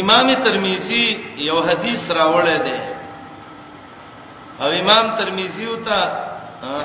[0.00, 1.04] امام ترمذی
[1.48, 2.76] یو حدیث راوړی دی
[4.62, 5.98] او امام ترمذی وتا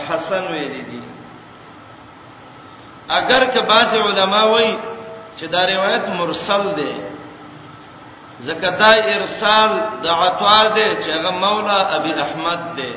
[0.07, 1.01] حسن ویل دي
[3.19, 4.73] اگر که بعض علما وایي
[5.39, 6.91] چې دا روایت مرسل دی
[8.47, 9.71] زکه دا ارسال
[10.03, 12.91] د عطا دی چې هغه مولا ابي احمد دی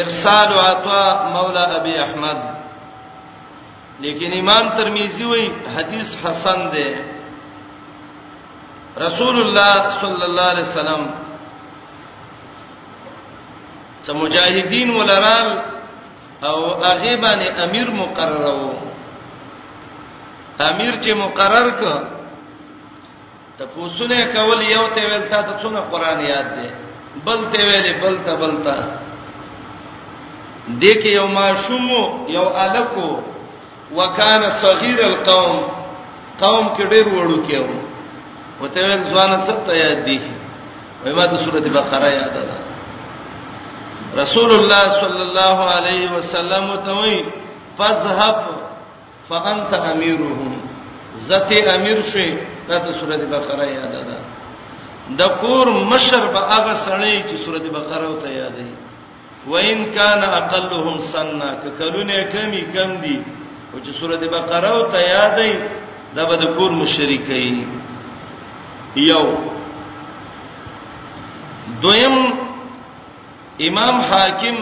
[0.00, 1.02] ارسال عطا
[1.36, 2.38] مولا ابي احمد
[4.04, 5.46] لیکن امام ترمذی وایي
[5.76, 6.88] حدیث حسن دی
[9.00, 11.00] رسول الله صلی الله علیه وسلم
[14.06, 15.48] چې مجاهدین ولرال
[16.42, 18.72] او هغه باندې امیر مقرر وو
[20.60, 21.80] امیر چې مقرر ک
[23.58, 26.68] ته پوسونه کول یو ته ویل تا ته څنګه قران یاد دی
[27.24, 28.84] بل ته ویلې بل ته بل ته
[30.80, 31.86] دې کې یو ماشوم
[32.28, 33.18] یو الکو
[33.94, 35.60] وکانه صغیر القوم
[36.40, 37.81] قوم کې ډېر وړو کې وو
[38.62, 40.18] وته ول ځوانه څه ته یاد دي
[41.02, 42.56] وایما د سورته بقره یاد ده
[44.22, 47.16] رسول الله صلی الله علیه وسلم ته وای
[47.78, 48.38] فذهب
[49.28, 50.52] فانت امیرهم
[51.28, 52.28] زته امیر شي
[52.68, 54.18] د سورته بقره یاد ده
[55.20, 58.70] د کور مشر به هغه سړی چې سورته بقره ته یاد دی
[59.52, 63.16] وان کان اقلهم سنه ککلونه کمی کم دي
[63.72, 65.52] او چې سورته بقره ته یاد دی
[66.16, 67.56] دا به د کور مشرکین
[68.96, 69.26] یو
[71.82, 72.16] دویم
[73.68, 74.56] امام حاکم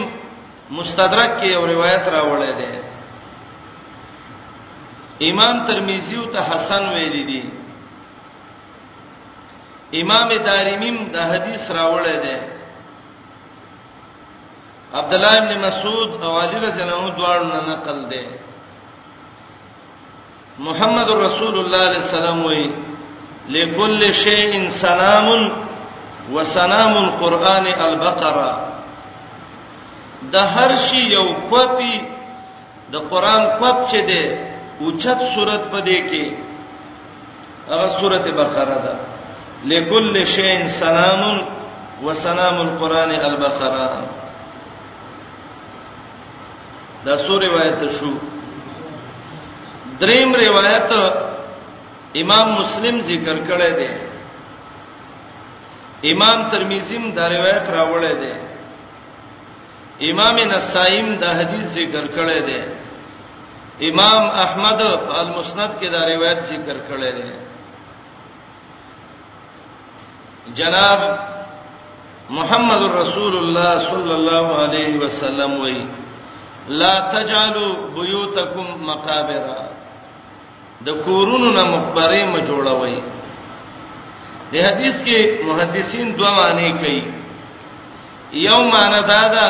[0.75, 2.79] مستدرک کې یو روایت راوړی دی
[5.29, 7.41] امام ترمذی او ته حسن ویل دي
[10.01, 12.37] امام دارمیم دا حدیث راوړی دی
[14.99, 18.27] عبد الله ابن مسعود او علی رضی الله عنه دواړو نه نقل دی
[20.59, 22.90] محمد رسول الله صلی الله علیه وسلم وایي
[23.49, 25.51] لكل شيء سلام
[26.31, 28.67] وسلام القرآن البقره
[30.31, 31.93] د هر شي یو کوپی
[32.91, 34.37] د قران کوپ چې ده
[34.81, 36.33] اوچت صورت پدې کې
[37.69, 38.95] هغه سورته بقره ده
[39.73, 41.41] لكل شيء سلام
[42.03, 44.01] وسلام القرآن البقره
[47.05, 48.13] دا سورې روایت شو
[49.99, 50.91] دریم روایت
[52.19, 53.87] امام مسلم ذکر کړی دی
[56.13, 58.33] امام ترمذیم دا روایت راوړی دی
[60.11, 62.59] امام نسائیم دا حدیث ذکر کړی دی
[63.89, 64.81] امام احمد
[65.19, 67.31] المسند کې دا روایت ذکر کړی دی
[70.55, 70.99] جناب
[72.37, 75.81] محمد رسول الله صلی الله علیه وسلم وی
[76.81, 79.70] لا تجعلوا بيوتكم مقابرًا
[80.85, 82.95] د کورونو نه مقبره م جوړوي
[84.51, 85.17] د حدیث کې
[85.49, 87.01] محدثین دوه معنی کوي
[88.47, 89.45] یو معنی دا ده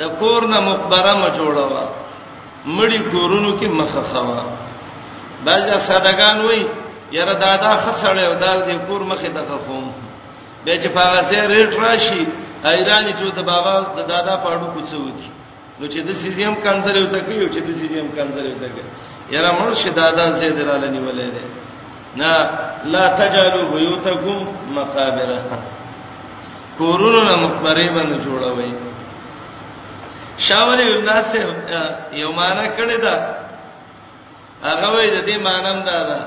[0.00, 1.84] د کور نه مقبره م جوړوا
[2.76, 4.44] مړی کورونو کې مخخوا
[5.44, 6.62] باځه صدقان وای
[7.18, 9.86] یره دادا خسړې او دا د کور مخې دغه قوم
[10.64, 11.20] به چې پاغه
[11.54, 12.22] ریټ راشي
[12.72, 15.26] ایرانی چې د بابا د دادا پاړو کوڅو کی
[15.80, 18.84] نو چې د سیزیم کانزل یو تکي یو چې د سیزیم کانزل یو تکي
[19.30, 21.42] یره مرشد دادان سي درالنی ولې ده
[22.16, 22.30] نه
[22.84, 25.28] لا تجالو بيوتكم مقابر
[26.78, 28.72] کورونو نه مقبره باندې جوړوي
[30.38, 31.36] شاول ابن ناس
[32.12, 33.14] یو معنا کړی دا
[34.62, 36.20] هغه وې د دې مانم دا ده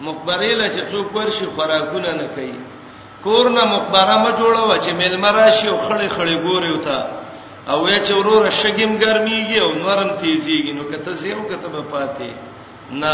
[0.00, 2.54] مقبره ل چې څوک ورشي خوراکونه نه کوي
[3.24, 6.98] کور نه مقبره ما جوړوي چې ملمرا شي او خړې خړې ګوري وتا
[7.70, 12.30] او وای چې وروره شګیم ګرميږي او نورم تیزيږي نو کته زیو کته به پاتې
[13.02, 13.12] نه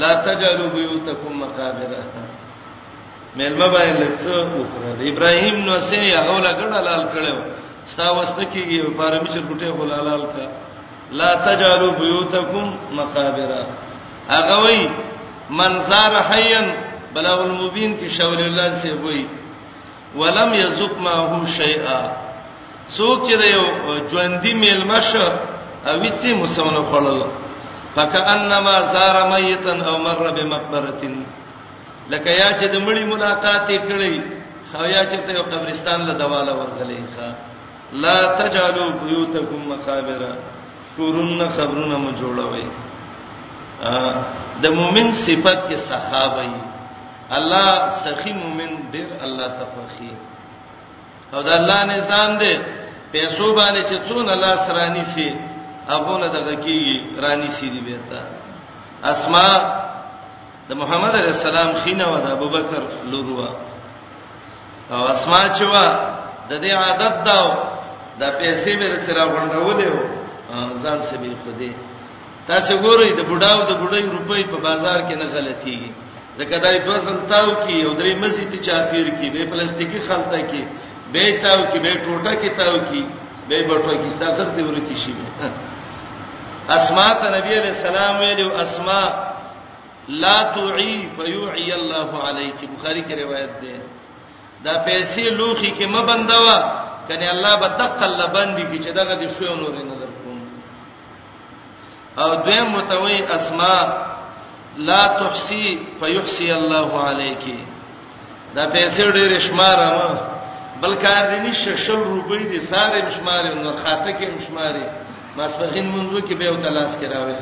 [0.00, 1.92] لا تجلو بیوتکم مقابر
[3.38, 7.34] مېلمه باندې لڅو وکړه ابراهيم نو سه هغه لا ګړه لال کړو
[7.92, 10.46] ستا وسته کیږي په اړه مشر ګټه غول لال کا
[11.20, 13.50] لا تجلو بیوتکم مقابر
[14.28, 14.80] هغه وای
[15.60, 16.70] منظر حیان
[17.14, 19.22] بلاو المبین کې شاول الله سی وای
[20.18, 22.00] ولم یزق ما هو شیئا
[22.96, 23.64] څوک چې د یو
[24.10, 25.10] ژوندۍ میلمش
[25.92, 27.20] اویڅه مسونه خړل
[27.96, 31.14] فکانما زار میتن او مر بمقبرتين
[32.12, 34.14] لکه یا چې د مړي ملاقات کړي
[34.72, 37.28] خو یا چې ته یو قبرستان له دواله ورغلې ښا
[38.04, 40.22] لا تجالو بيوتكم مقابر
[40.96, 42.66] کورن خبرونه مو جوړوي
[44.62, 46.50] د مؤمن صفت کې صحابه
[47.36, 47.70] الله
[48.06, 50.16] سخی مؤمن ډیر الله تفخیر
[51.34, 52.54] او د الله نظام دی
[53.12, 55.28] پیسو باندې چې څون الله سرانی سي
[55.88, 58.20] هغه دغه کیږي رانی سي دی بیرته
[59.12, 59.56] اسماء
[60.68, 62.82] د محمد علی السلام خینه و د ابوبکر
[63.12, 63.50] لوروا
[64.92, 65.86] او اسماء چې وا
[66.50, 67.48] د دې عادت داو
[68.20, 71.72] د پیسې ور سره غونډولې و ځان سبي خودي
[72.48, 75.90] تاسو ګورئ د بډاو د بډای روپۍ په بازار کې نه غلطيږي
[76.38, 80.62] ځکه دای په سنتاو کې او درې مزي ته چاپیر کې به پلاستیکي خلطه کې
[81.12, 83.02] به تاو کې به ټوټه کې تاو کې
[83.48, 85.12] به بټو کې ستاسو ته ورکی شي
[86.76, 89.08] اسماء ته نبی علیہ السلام ویلو اسماء
[90.24, 93.80] لا تعی فیعی الله علیک بخاری کې روایت ده
[94.64, 96.58] دا پیسې لوخي کې مبندوا
[97.08, 100.40] کني الله بدق الله باندې کې چې دغه دې شو نور نه درکوم
[102.18, 104.06] او دویم متوي اسماء
[104.88, 107.46] لا تحسی فیحسی الله علیک
[108.54, 110.37] دا پیسې ډېر شمار ما
[110.82, 114.84] بلکار دې نشه شل روپۍ دې ساره مشمارې نو خاطه کې مشمارې
[115.38, 117.36] ماسپخین منځو کې به او تلاش کراوي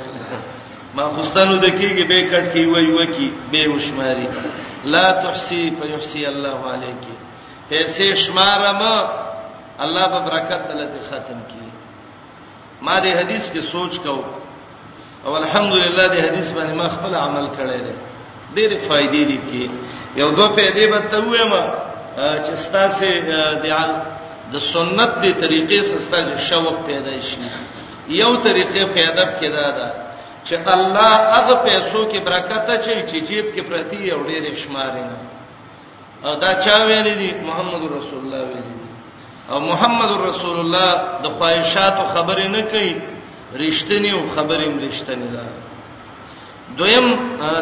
[0.96, 7.16] ما خوستانو دکېږي به کټ کې وای وکی به مشمارې لا تحسی فیحسی الله علیکی
[7.70, 8.82] پیسې شمارم
[9.80, 11.64] الله په برکت دلته ختم کی
[12.82, 14.24] ما دې حدیث کې سوچ کو
[15.24, 17.96] او الحمدلله دې حدیث باندې ما خپل عمل کړی دی
[18.56, 21.84] ډېرې فائدې دي کې یو دوه پیدې به ته وایم
[22.16, 23.06] چې ستاسو
[24.52, 27.36] د سنت دی طریقې ستاسو شوق پیدا شي
[28.08, 29.88] یو طریقې په ادب کې دا ده
[30.48, 35.16] چې الله هغه پیسو کې برکت اچي چې جیب کې پرتی او ډېر شمارینه
[36.26, 38.88] او دا چا ویلي دي محمد رسول الله ویلي دي
[39.50, 42.96] او محمد رسول الله د خواهشاتو خبرې نه کوي
[43.62, 45.44] رښتینی او خبرې رښتینی ده
[46.78, 47.08] دویم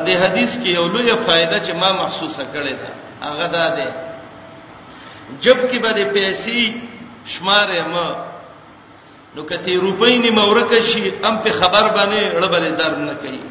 [0.06, 2.90] د حدیث کې یو لوی فائدہ چې ما محسوسه کړې ده
[3.22, 4.03] هغه دا ده
[5.44, 6.60] جب کې به د پیسې
[7.34, 8.08] شمار ما
[9.36, 13.42] نو کته روپۍ نی مورکه شي ام په خبر باندې اړبل در نه کوي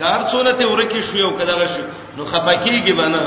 [0.00, 1.84] کار څونه ته ورکی شو یو کله شو
[2.16, 3.22] نو خپکیږي باندې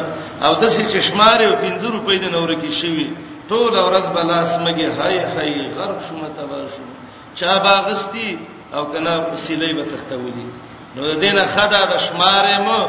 [0.46, 3.10] او د سې چشمار او 50 روپۍ د نورکی شي
[3.50, 6.84] ټول ورځ بلاس مګي هاي هاي غرب شوم تبا شو
[7.40, 8.30] چا باغستی
[8.76, 10.48] او کنا وسیلې به تختولي
[10.96, 12.80] نو دینه خدا د شمارې مو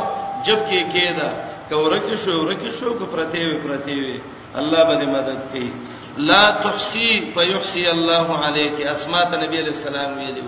[0.47, 1.29] جب کې کېدا
[1.71, 4.19] کورکه شو ورکه شو کو پرتیوي پرتیوي
[4.59, 5.73] الله به مدد کوي
[6.17, 10.47] لا تحسی فیحسی الله علیک اسماء نبی علیہ السلام ویلو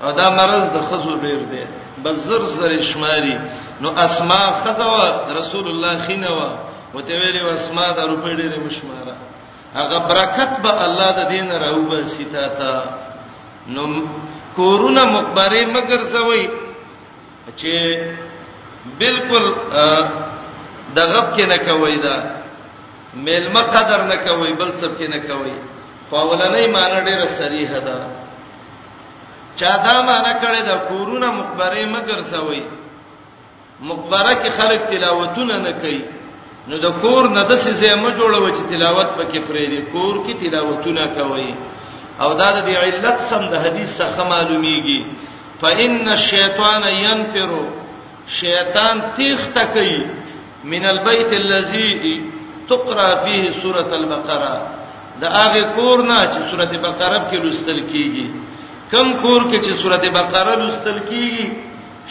[0.00, 1.64] او دا مرز د خزو ډیر دی
[2.02, 3.36] بزر زر شماري
[3.80, 4.92] نو اسماء خزو
[5.38, 6.48] رسول الله خینوا
[6.94, 9.16] وته ویلو اسماء د روپې ډیره مشماره
[9.74, 12.82] هغه برکت به الله د دین راوبه سیتا تا
[13.66, 13.86] نو
[14.56, 16.46] کورونا مخبره مگر زوی
[17.56, 17.98] چې
[18.98, 19.52] بالکل
[20.96, 22.16] دغه کې نه کوي دا
[23.16, 25.54] ملما قدر نه کوي بل څه کې نه کوي
[26.10, 27.96] په ولنې معنی ډیره صریح ده
[29.60, 32.62] چا دا معنی کړي دا کورونه مقبره مگر سوي
[33.80, 36.00] مقبره کې خلک تلاوتونه نه کوي
[36.68, 40.34] نو د کور نه د سيزه م جوړو چې تلاوت پکې پرې دي کور کې
[40.42, 41.54] تلاوتونه کوي
[42.20, 45.00] او دا د علت سم د حدیث څخه معلومیږي
[45.60, 47.50] فإن الشیطان ينفر
[48.40, 49.98] شیطان تیخته کوي
[50.72, 52.33] من البيت الذي
[52.68, 54.54] تقرا فيه سوره البقره
[55.20, 58.26] دا هغه کور نه چې سوره بقره کې لوستل کیږي
[58.92, 61.46] کم کور کې چې سوره بقره لوستل کیږي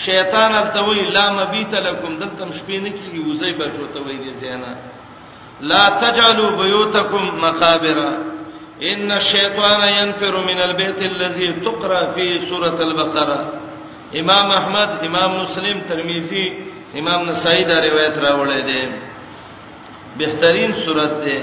[0.05, 4.75] شیطان التوی لا مبیت لكم دتم شپې نه کیږي وزي بچو ته وای دي زینا
[5.61, 7.97] لا تجعلوا بيوتكم مقابر
[8.81, 13.49] ان الشیطان ينفر من البيت الذي تقرا فيه سوره البقره
[14.19, 16.45] امام احمد امام مسلم ترمذی
[16.99, 18.81] امام نسائی دا روایت راوړی دی
[20.17, 21.37] بهترین صورت ده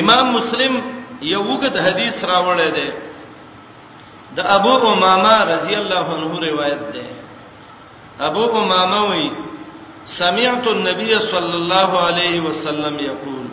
[0.00, 0.74] امام مسلم
[1.32, 2.88] یو وګد حدیث راوړی دی
[4.36, 7.04] د ابو امامه رضی الله عنه روایت ده
[8.28, 9.24] ابو امامه وی
[10.18, 13.46] سمعت النبي صلى الله عليه وسلم يقول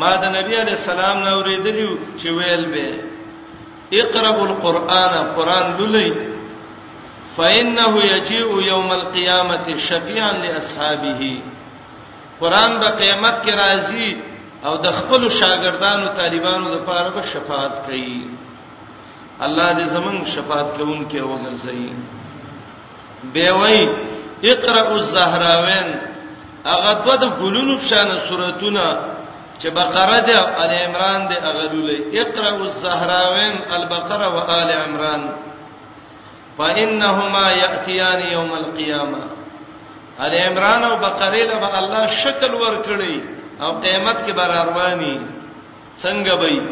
[0.00, 1.88] ما د نبی علی السلام نو ریدلی
[2.18, 2.88] چې ویل به
[4.02, 6.10] اقرب القرآن قرآن لولئ
[7.36, 11.38] فانه یجیء یوم القیامت شفیعا لاصحابه
[12.40, 14.16] قران به قیامت کې راځي
[14.64, 18.20] او د خپل شاګردانو طالبانو لپاره به شفاعت کوي
[19.40, 21.88] الله دې زمون شفاعت کوونکې وګرځي
[23.34, 23.88] به وای
[24.44, 25.88] اقرأ الزهراوین
[26.66, 28.98] هغه دوه د ګلونو په شان سوراتونه
[29.62, 35.45] چې بقره ده ال عمران ده هغه دولې اقرأ الزهراوین البقره وآل عمران
[36.58, 39.22] فانهما یاتیان یوم القیامه
[40.26, 43.16] ال عمران او بقره له الله شکل ورکړي
[43.60, 45.20] او قیامت کې بر اروانی
[46.02, 46.62] څنګه به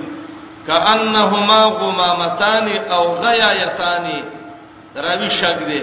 [0.67, 4.07] کانهما غمامتان او غیایتان
[5.05, 5.81] راوی شک دی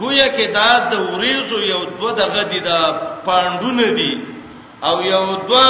[0.00, 2.80] گویا کې دا د وریزو یو دو دغه دي دا
[3.26, 4.12] پاندونه دي
[4.88, 5.64] او یو دو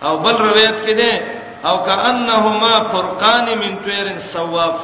[0.02, 1.12] او بل روایت کې ده
[1.70, 4.82] او کانهما فرقان من طير سواف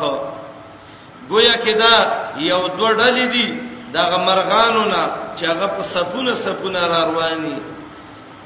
[1.31, 1.95] گویا کې دا
[2.37, 3.49] یو دوه ډلې دي
[3.93, 5.03] دا مرغانو نه
[5.37, 7.57] چې هغه په سپونه سپونه را رواني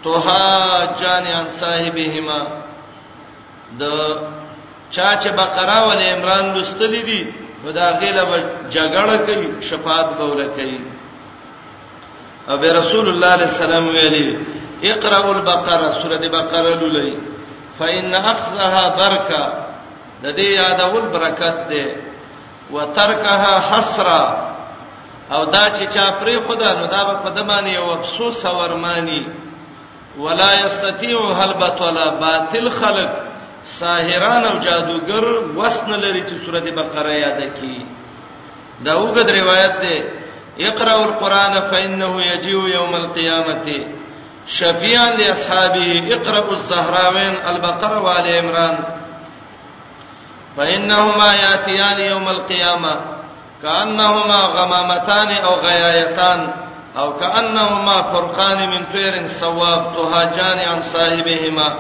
[0.05, 0.39] توها
[1.01, 2.41] جان ان صاحبهما
[3.79, 3.83] د
[4.91, 7.23] چا چې بقره ول عمران لستلې دي
[7.65, 10.96] خدا غیله جګړه کوي شفاعت به ورکوي
[12.49, 14.39] او به رسول الله علیه السلام ویلي
[14.83, 17.13] اقرأوا البقره سوره بقره لولئ
[17.79, 19.45] فإن اخذها برکه
[20.23, 21.87] د دې یادول برکت ده
[22.73, 24.39] وترکها حسره
[25.33, 29.27] او دا چې چا پرې خدا نو دا په دمانه یو افسوس او ارمانی
[30.19, 33.11] ولا یستطيع هلبت ولا باطل خلق
[33.65, 35.25] ساحران او جادوګر
[35.57, 37.83] وسن لري چې سورته بقره یاد کړي
[38.85, 40.26] دا وګد روایت ده
[40.61, 43.85] اقرأ القرآن فإنه يجيء يوم القيامة
[44.47, 48.79] شفيعا لأصحابه اقرأوا الزهراوين البقرة وآل عمران
[50.57, 53.01] فإنهما يأتيان يوم القيامة
[53.63, 56.51] كأنهما غمامتان أو غيايتان
[56.99, 61.75] أو كأنهما فرقان من طير صواب تهاجان عن صاحبهما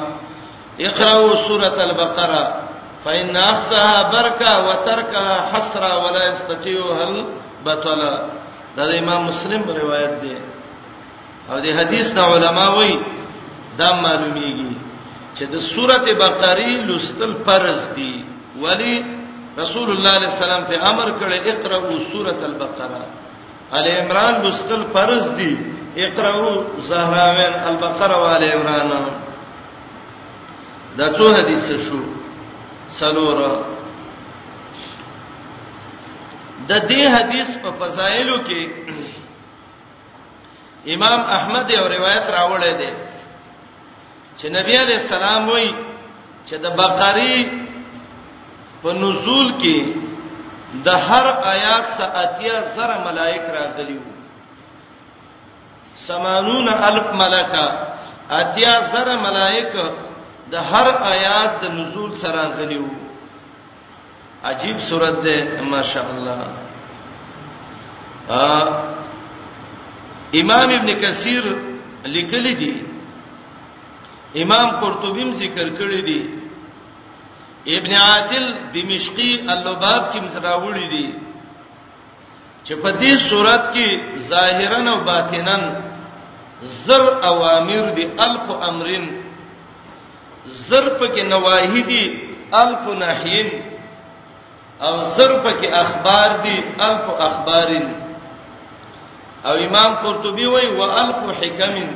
[0.80, 2.62] اقرأوا سورة البقرة
[3.04, 8.28] فإن أخذها بركة وتركها حسرة ولا يستطيعها البطل
[8.76, 10.36] دا, دا امام مسلم په روایت دی
[11.50, 12.98] او دې حدیث دا علما وایي
[13.78, 14.72] دا معلومیږي
[15.36, 18.24] چې د سورته بقره لستل فرض دي
[18.62, 18.94] ولی
[19.58, 23.02] رسول الله صلی الله علیه وسلم ته امر کړی اقرأوا سورۃ البقرہ
[23.78, 25.52] ال عمران لستل فرض دي
[26.08, 26.54] اقرأوا
[26.88, 28.90] زهراوین البقرہ وال عمران
[30.98, 32.00] دا څو حدیث شو
[32.98, 33.74] سلوره
[36.68, 38.62] د دې حدیث په فضایلو کې
[40.94, 42.90] امام احمد یو روایت راوړی دی
[44.38, 45.72] چې نبی علی السلام وایي
[46.48, 47.36] چې د بقره
[48.82, 49.78] په نزول کې
[50.86, 54.02] د هر آیات ساتیا زره ملائک راغلیو
[56.08, 57.66] سمانون الف ملائکه
[58.40, 59.72] اتیا زره ملائک
[60.52, 62.88] د هر آیات د نزول سره غلیو
[64.48, 65.36] عجیب صورت ده
[65.72, 66.38] ماشاء الله
[70.40, 71.42] امام ابن کثیر
[72.14, 72.72] لیکلی دی
[74.42, 76.20] امام قرطبی هم ذکر کړی دی
[77.76, 81.14] ابن عادل دمشقی اللباب کې مزراوړی دی
[82.66, 83.86] چې په دې صورت کې
[84.30, 85.56] ظاهرا او باطنا
[86.86, 89.04] زر اوامر دی الف امرن
[90.68, 92.04] زر په کې نواهی دی
[92.52, 93.75] الف نهین
[94.84, 96.56] او زر پکې اخبار دي
[96.88, 97.86] الف اخبارن
[99.46, 101.90] او امام قرطبي وایي والف حکمن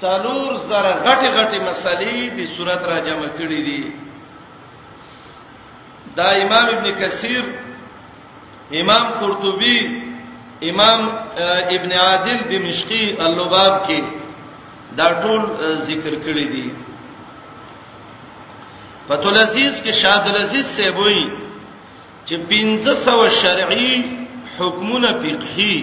[0.00, 3.82] څلور زر غټي غټي مسلې دي صورت را جمع کړې دي
[6.16, 7.44] دا امام ابن کثیر
[8.80, 9.80] امام قرطبي
[10.70, 11.00] امام
[11.76, 14.00] ابن عادل دمشقي اللباب کې
[14.98, 15.42] دا ټول
[15.74, 16.70] ذکر کړی دي
[19.08, 21.24] فتح العزیز کې شاد العزیز سے وایي
[22.26, 23.94] چې 1500 شرعي
[24.58, 25.76] حکمونه فقهي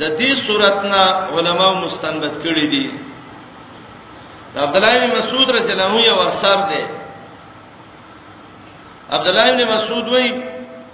[0.00, 1.02] د دې صورتنا
[1.36, 2.86] علما مستند کړي دي
[4.64, 6.80] عبد الله بن مسعود رضی الله عنه یو اثر دی
[9.18, 10.30] عبد الله بن مسعود وایي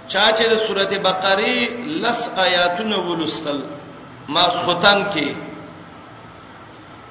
[0.07, 1.55] چا چې د سورته بقره
[2.07, 3.59] لس آیاتونه ولستل
[4.37, 5.48] ما ختم کې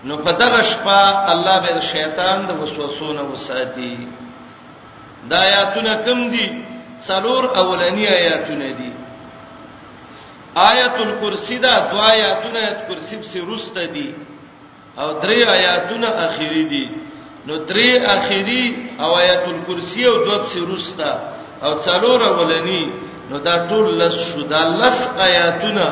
[0.06, 0.98] نو په دغه شپه
[1.32, 4.06] الله به شیطان د وسوسونه وساتي
[5.30, 6.46] دا آیاتونه کم دي
[7.08, 8.90] څلور اولنی آیاتونه دي
[10.54, 14.14] آیت الکرسی دا دوا آیاتونه آیت کرسی په رسته دي
[14.98, 16.84] او درې آیاتونه اخیری دي
[17.46, 18.64] نو درې اخیری
[19.00, 21.10] او آیت الکرسی او دوا په رسته
[21.62, 22.84] او څلور اولنی
[23.30, 25.86] نو دا ټول لس شو دا لس آیاتونه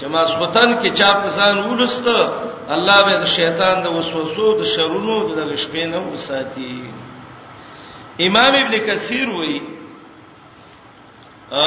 [0.00, 5.16] چې ما سپتن کې چا په ځان ولسته الله به شیطان د وسوسو د شرونو
[5.36, 6.74] د غشپینه وساتي
[8.26, 9.60] امام ابن کثیر وایي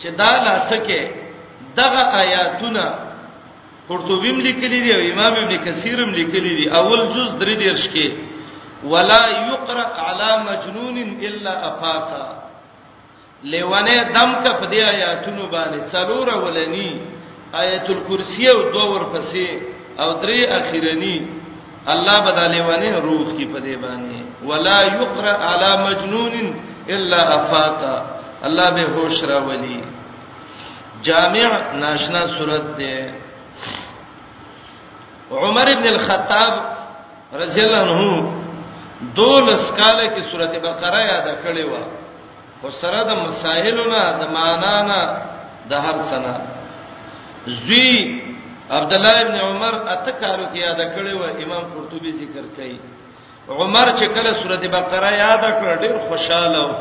[0.00, 1.00] چې دا لاسکه
[1.78, 2.84] دغه آیاتونه
[3.88, 8.08] قرطبیم لیکلي دی او امام ابن کثیرم لیکلي دی اول جز درې دیرش کې
[8.92, 10.96] ولا یقرأ علی مجنون
[11.28, 12.24] الا افاقا
[13.52, 16.90] لیوانه دم کا په دی آیاتونو باندې څلور ولنی
[17.52, 19.46] آیت الکرسی او دوه ورپسې
[20.00, 21.26] او درې اخیرنی
[21.86, 26.54] الله بداله ونه روح کی په دی باندې ولا یقرا علی مجنون
[26.88, 28.04] الا افاتا
[28.42, 29.82] الله به هوش را ولی
[31.02, 33.14] جامع ناشنا صورت ده
[35.32, 36.54] عمر ابن الخطاب
[37.42, 38.32] رضی الله عنه
[39.16, 41.76] دولس کاله کې سورته بقره یاد کړې و
[42.60, 44.98] خو سره د مسائلونو د معنا نه
[45.70, 46.55] د هر څه نه
[47.46, 48.20] زوی
[48.70, 52.78] عبد الله ابن عمر اته کالو کې یاد کړی و امام قرطبي ذکر کوي
[53.48, 56.74] عمر چې کله سورته بقره یاد کړ ډیر خوشاله و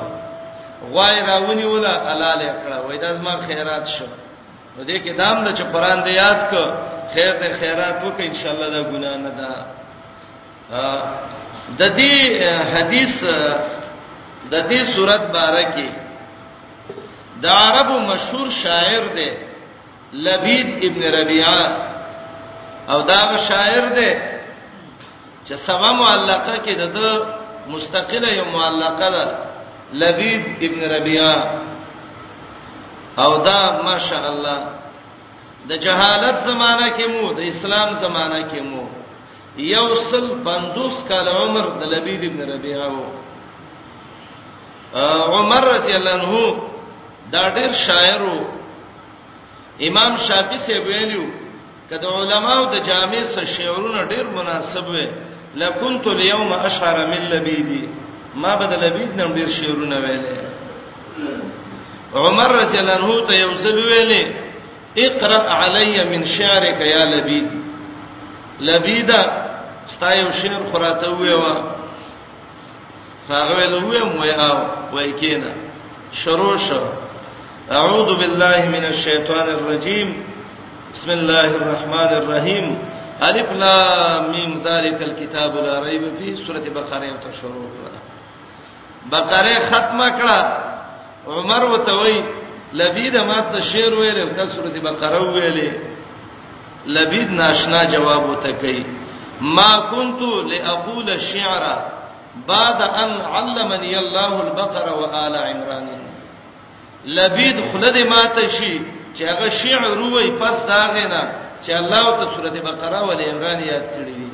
[0.92, 4.06] غوای راونی ولا حلال کړه وای دا زما خیرات شو
[4.78, 6.72] نو دې کې دام نه چې قران دې یاد کړ
[7.14, 9.48] خیر دې خیرات وکړه ان شاء الله دا ګناه نه ده
[11.80, 12.16] د دې
[12.76, 13.24] حدیث
[14.52, 15.90] د دې صورت بارکه
[17.42, 19.30] د عربو مشهور شاعر دی
[20.14, 21.78] لبید ابن ربيعه
[22.90, 24.14] او دا شاعر دی
[25.48, 27.26] چې سما معلقه کې د
[27.68, 29.38] مستقله یو معلقه ده
[29.94, 31.62] لبید ابن ربيعه
[33.18, 34.66] او دا ماشاء الله
[35.70, 38.88] د جهالت زمانہ کې مو د اسلام زمانہ کې مو
[39.58, 43.06] یو سل 50 کال عمر د لبید ابن ربيعه وو
[45.38, 46.64] عمر رضی الله عنه
[47.32, 48.44] دا ډیر شاعر وو
[49.82, 51.24] امام شافعي سی ویلو
[51.90, 55.08] کله علماو د جامع سره شعرونه ډیر مناسب وي
[55.64, 57.90] لکنت اليوم اشعر من لبيدي
[58.46, 60.46] ما بدل لبید نم ډیر شعرونه ویلې
[62.18, 64.32] عمر رضی الله عنه ته یو ځل ویلې
[64.98, 67.48] اقرا علی من شعرك یا لبید
[68.70, 69.24] لبیدا
[69.94, 71.56] ستایو شعر خراته ویوا
[73.30, 74.56] هغه ویلو ویم وای او
[74.94, 75.50] وای کینا
[76.24, 76.80] شروع شو
[77.72, 80.16] اعوذ بالله من الشیطان الرجیم
[80.94, 82.76] بسم الله الرحمن الرحیم
[83.22, 88.00] الف لام میم ذالک الكتاب لا ریب فیه سورۃ بقره ته شروع کړه
[89.12, 90.46] بقره ختمه کړه
[91.28, 92.22] عمر وتوی
[92.74, 95.72] لبید ماته شعر ویل ته سورۃ بقره ویلې
[96.88, 98.86] لبید ناشنا جواب وته کوي
[99.42, 101.78] ما كنت لاقول الشعر
[102.48, 106.05] بعد ان علمني الله البقره وآل عمران
[107.06, 108.80] لبید خلد ماته شي
[109.16, 111.24] چې هغه شعر وای پس دا غینا
[111.66, 114.28] چې الله او ته سورته بقره او عمران یاد کړی دي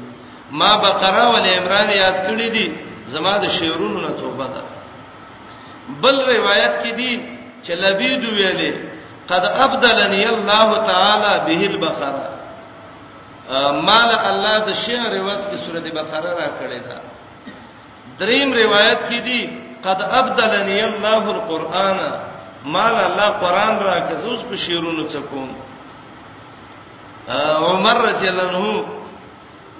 [0.51, 2.71] ما بقره او عمران یاد کړی دي
[3.07, 4.61] زما د شعرونو نه توبه ده
[6.01, 7.21] بل روایت کې دي
[7.63, 8.73] چې لبید ویلې
[9.29, 12.29] قد ابدلني الله تعالی به البقره
[13.81, 16.97] مال الله د شعر وس کې سورته بقره را کړی ده
[18.19, 19.49] دریم روایت کې دي
[19.85, 22.21] قد ابدلني الله القرآن
[22.65, 25.49] مال الله قران را کزوس په شیرونو چکوم
[27.65, 28.83] عمر رضی الله عنه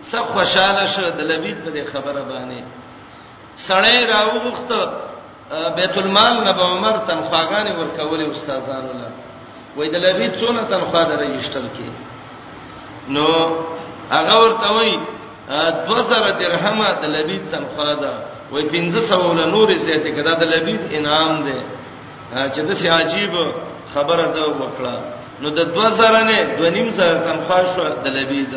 [0.04, 2.63] سخ خوشاله شو د لبید په خبره باندې
[3.56, 4.72] سړی راوغخت
[5.78, 9.12] بیت المال نه به عمر تنخواګانې ورکولې استادانو له
[9.78, 11.89] وای د لبید څونه تنخوا د رجستر کې
[13.08, 13.28] نو
[14.12, 15.00] هغه ورته وای
[15.50, 18.12] 2000 درهم د لبید تنخوا ده
[18.52, 21.81] وای 1500 نورې زیاتې کړه د لبید انعام ده
[22.32, 23.34] چې د سي عجیب
[23.94, 24.96] خبره ده وکړه
[25.41, 28.52] نو د 2000 نه 2.5 سره تنخوا شو د لبید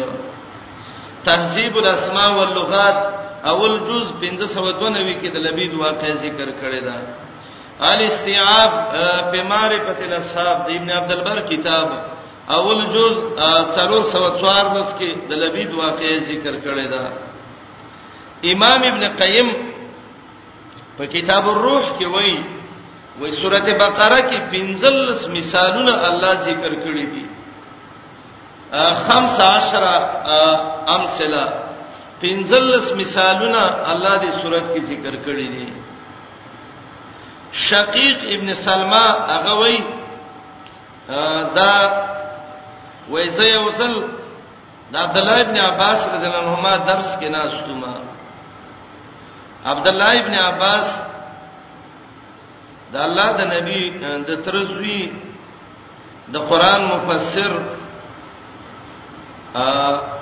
[1.27, 2.99] تهذیب الاسماء واللغات
[3.53, 6.97] اول جز 1592 کې د لبید واقع ذکر کړی دا
[7.93, 8.71] ال استيعاب
[9.33, 11.89] په معرفت الاصحاب د ابن عبد البر کتاب
[12.59, 17.05] اول جز 344 کې د لبید واقع ذکر کړی دا
[18.53, 19.49] امام ابن قیم
[20.99, 22.39] په کتاب الروح کې وایي
[23.21, 27.27] وې سورته بقره کې پنځلس مثالونه الله ذکر کړی دي
[29.07, 29.97] خمس عشره
[30.97, 31.45] امثله
[32.23, 35.69] پنځلس مثالونه الله دې سورته کې ذکر کړی دي
[37.67, 39.79] شقیق ابن سلمہ هغه وې
[41.59, 41.71] دا
[43.11, 43.95] وې زه یو ځل
[44.93, 47.81] د عبد الله ابن عباس رضی الله عنهما درس کې ناستم
[49.67, 51.01] عبد الله ابن عباس
[52.95, 53.83] د الله د نبی
[54.29, 55.03] د ترزوی
[56.35, 57.53] د قران مفسر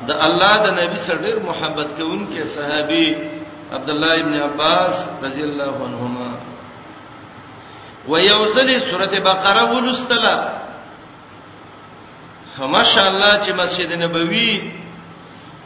[0.08, 3.06] د الله د نبی سره ډیر محبت کوونکې صحابي
[3.76, 6.30] عبد الله ابن عباس رضی الله عنهما
[8.10, 10.36] ويوصل سوره بقره ولستلا
[12.76, 14.52] ماشاء الله چې مسجد نبوي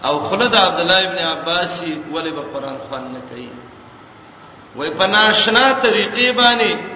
[0.07, 1.79] او خلد عبد الله ابن عباس
[2.15, 3.49] ولی په قران خوان نه کوي
[4.77, 6.95] وای په ناشنا طریقې باندې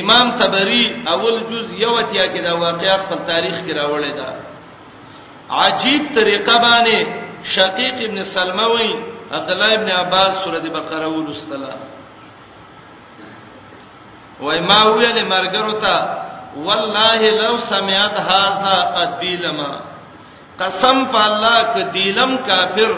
[0.00, 4.34] امام طبری اول جز یوتیا کې دا واقعیا خپل تاریخ کې راوړی دا
[5.62, 7.06] عجیب طریقه باندې
[7.54, 8.92] شقیق ابن سلمہ وای
[9.32, 11.74] عبد الله ابن عباس سورۃ بقره ولستلا
[14.40, 16.08] وای ما ویل مرګرو ته
[16.56, 19.70] والله لو سمعت هاذا قدیلما
[20.60, 22.92] قسم په الله ک دیلم کافر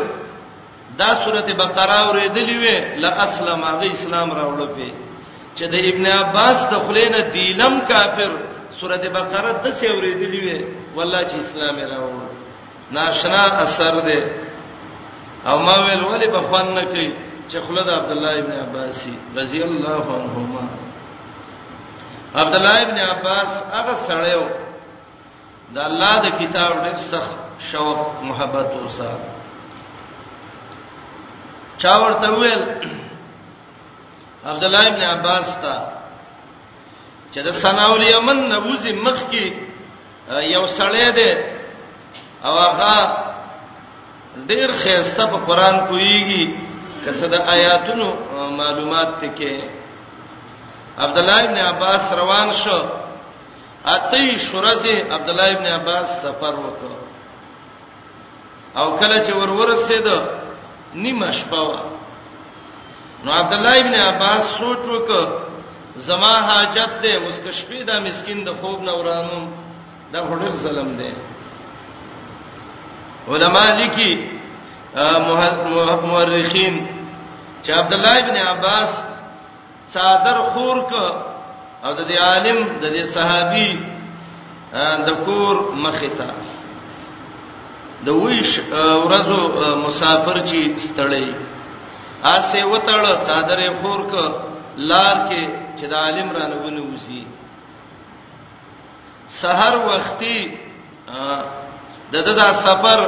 [0.98, 5.07] دا سورۃ بقره اوریدلې وې لا اسلم هغه اسلام راوړل په
[5.56, 8.30] چې د ابن عباس د خلینه دیلم کافر
[8.78, 10.58] سورته بقره د څه اوریدلې وې
[10.96, 12.26] والله چې اسلام راوړ
[12.96, 14.18] ناشنا اثر ده
[15.50, 17.10] او ما ویل ولی په خوان نه کوي
[17.50, 18.96] چې خلد عبد الله ابن عباس
[19.36, 20.64] رضی الله عنهما
[22.40, 24.44] عبد الله ابن عباس هغه سړیو
[25.74, 27.36] د الله د کتاب ډېر سخت
[27.70, 29.10] شوق محبت اوسه
[31.82, 32.62] چا ورته ویل
[34.46, 35.92] عبد الله ابن عباس تا
[37.34, 39.46] چې د سناول یمن نبوزي مخ کې
[40.54, 41.30] یو سړی دی
[42.46, 42.94] او هغه
[44.46, 46.54] ډیر خيسته په قران کویږي
[47.04, 48.08] کڅه د آیاتونو
[48.60, 49.54] معلومات ته کې
[50.98, 52.80] عبد الله ابن عباس روان شو
[53.86, 56.92] اتی شورزه عبد الله ابن عباس سفر وکړ
[58.78, 60.06] او کله چې ورورسېد
[60.94, 61.97] نیمه شپه وه
[63.24, 65.10] نو عبد الله ابن عباس سوچ وک
[66.08, 69.48] زما حاجت دې اوس کشفی دا مسكين د خوب نورانم
[70.12, 71.12] دا غړل ظلم دی
[73.28, 74.10] علما لیکي
[74.96, 76.78] مورخین
[77.62, 79.02] چې عبد الله ابن عباس
[79.96, 80.92] صادر خور ک
[81.84, 83.80] او د دې عالم د دې صحابي
[85.06, 86.30] د کور مخیتا
[88.06, 91.34] د ویش ورځو مسافر چې ستړی
[92.24, 94.14] اسه وتړ صادره خور ک
[94.76, 97.24] لار کې چې د عالم رانه ونه وسی
[99.40, 100.58] سحر وختي
[102.12, 102.98] د ددا سفر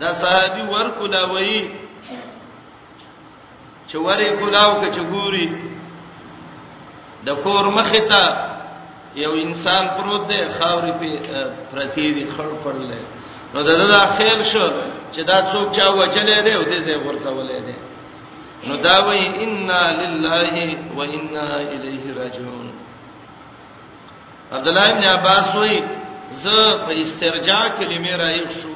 [0.00, 1.87] د صحابي ورکو دا وایي
[3.88, 5.46] چې ورې کولاو که چې ګوري
[7.26, 8.22] د کور مخې ته
[9.16, 11.36] یو انسان پروت دی خاورې په
[11.70, 12.98] پرتی دی خړ پړلې
[13.54, 14.66] نو دا دا خیال شو
[15.12, 17.76] چې دا څوک چا وچلې دی او دې زه ورسولې دی
[18.68, 22.68] نو دا وې انا لله و انا الیه راجعون
[24.52, 25.82] عبد الله ابن عباس وې
[26.32, 26.46] ز
[26.86, 28.68] په استرجاع کلمې راېښ شو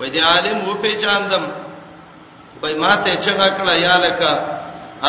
[0.00, 1.42] وې دې عالم و په چاندم
[2.62, 4.30] بې ماته چغه کړه یا لکه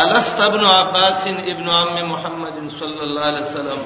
[0.02, 3.80] الست ابن عباس ابن عم محمد صلی الله علیه وسلم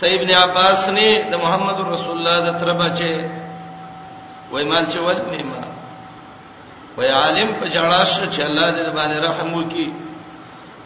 [0.00, 3.12] ته ابن عباس نه د محمد رسول الله د تر بچه
[4.52, 5.60] وای مال چې ول نیما
[6.96, 9.92] وای عالم په جړاش چې الله دې باندې رحم وکي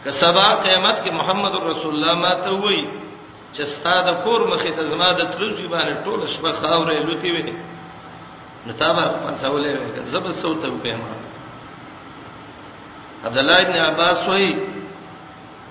[0.03, 2.83] که سبا قیامت کې محمد رسول الله ماته وای
[3.55, 7.53] چې ستاد کور مخې ته زما د تلوزي باندې ټول شپه خاورې لوتي وي
[8.67, 11.13] نتابه پنځولې زب سوته په ما
[13.25, 14.55] عبد الله ابن عباس وای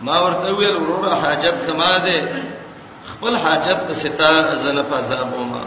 [0.03, 2.17] ما ورته ویل وروره حاجت زما ده
[3.13, 4.31] خپل حاجت په ستا
[4.65, 5.65] زنه په زابوما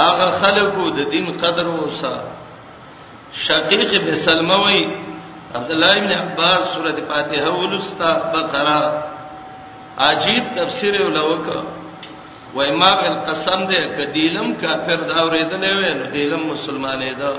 [0.00, 2.14] هغه خلکو د دین قدر وسا
[3.46, 4.80] شقیق بن سلموی
[5.56, 8.82] عبد الله ابن عباس سوره فاتحه ولستا بقره
[10.08, 11.46] عجیب تفسیر ولوک
[12.54, 17.32] و امام القسم ده کدیلم کافر دا اوریدلې و نو دیلم مسلمانې ده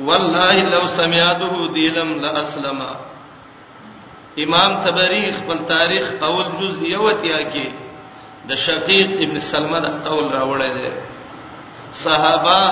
[0.00, 2.80] والله لو سمعته دیلم لاسلم
[4.44, 7.66] امام تبری خپل تاریخ اول جز یوتیا کې
[8.48, 10.90] د شقیق ابن سلمہ د قول راوړی دی
[12.04, 12.62] صحابه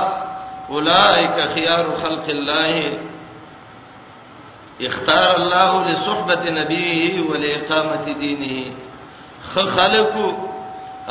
[0.76, 2.98] اولائک خيار خلق الله
[4.88, 8.74] اختار الله لصحبه نبيه ولاقامه دينه
[9.54, 10.30] خلقو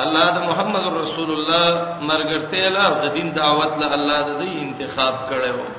[0.06, 5.70] الله د محمد رسول الله مرګرته له د دین دعوت له الله د انتخاب کړو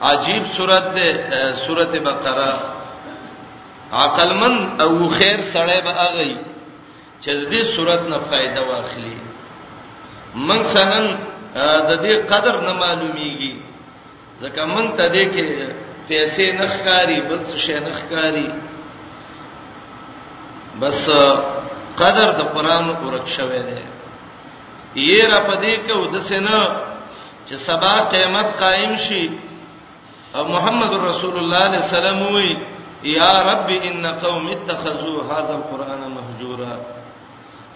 [0.00, 1.06] عجیب سورت ده
[1.66, 2.58] سورت بقره
[3.92, 6.36] عقل من او خیر سړی به اغي
[7.22, 9.14] چې دې سورت نه فائدہ واخلي
[10.34, 11.06] من سنن
[11.54, 13.54] د دې قدر نه معلومیږي
[14.42, 15.48] ځکه من ته دې کې
[16.08, 18.50] پیسې نخکاری بل څه شي نخکاری
[20.80, 21.04] بس
[21.98, 23.82] قدر د قران ورک شوی دی
[24.96, 26.76] یې را پدې کې ودسنه
[27.50, 29.24] چې سبا قیامت قائم شي
[30.34, 32.56] او محمد رسول الله صلی الله علیه وسلم وی
[33.02, 36.74] یا رب ان قوم اتخذوا هذا القران مهجورا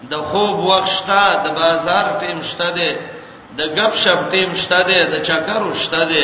[0.09, 2.89] د خوب وخشتا د بازار ټیم شته ده
[3.57, 6.23] د غب شپ ټیم شته ده د چکرو شته ده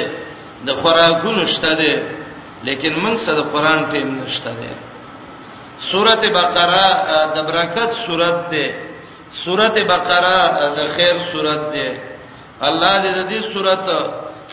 [0.68, 1.92] د خوراکونو شته ده
[2.64, 4.72] لیکن موږ سره د قران ټیم نشته ده
[5.92, 6.88] سورته بقره
[7.36, 8.66] د برکت سورته ده
[9.44, 10.36] سورته بقره
[10.78, 11.86] د خیر سورته ده
[12.68, 13.98] الله دې دې سورته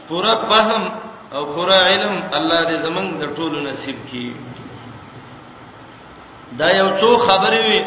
[0.09, 0.85] پورا فهم
[1.33, 4.35] او پورا علم الله دې زمنګ د ټولو نصیب کړي
[6.61, 7.81] دا یو څو خبرې وي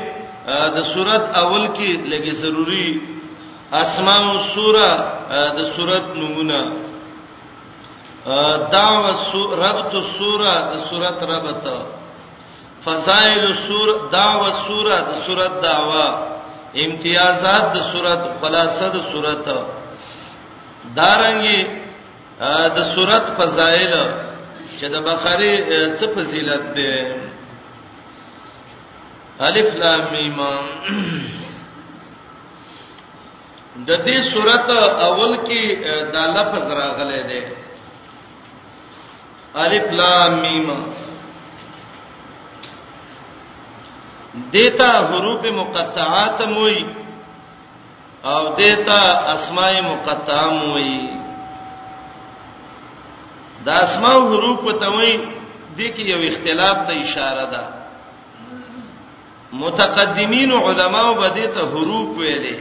[0.76, 2.90] د صورت اول کې لګي ضروری
[3.82, 4.90] اسماء السوره
[5.58, 6.60] د صورت نمونه
[8.72, 9.16] دعوه
[9.66, 11.66] ربط السوره د صورت ربط
[12.86, 16.06] فضائل السوره دعوه السوره د صورت دعوه
[16.88, 19.48] امتیازات د صورت خلاصه د صورت
[21.00, 21.81] دارنګي
[22.76, 23.94] د صورت فضایل
[24.78, 25.54] چې د بخاری
[25.98, 26.96] څه فضیلت ده
[29.48, 30.40] الف لام میم
[33.88, 34.70] د دې صورت
[35.10, 35.64] اول کې
[36.14, 37.42] د لفظ راغلي ده
[39.66, 40.68] الف لام میم
[44.54, 46.84] دیتا حروف مقطعات موي
[48.34, 49.02] او دیتا
[49.34, 51.21] اسماء مقطعه موي
[53.66, 55.16] د اسماء حروف ته وایي
[55.78, 57.62] د کې یو اختلاف ته اشاره ده
[59.64, 62.58] متقدمین علماو بده ته حروف ویلي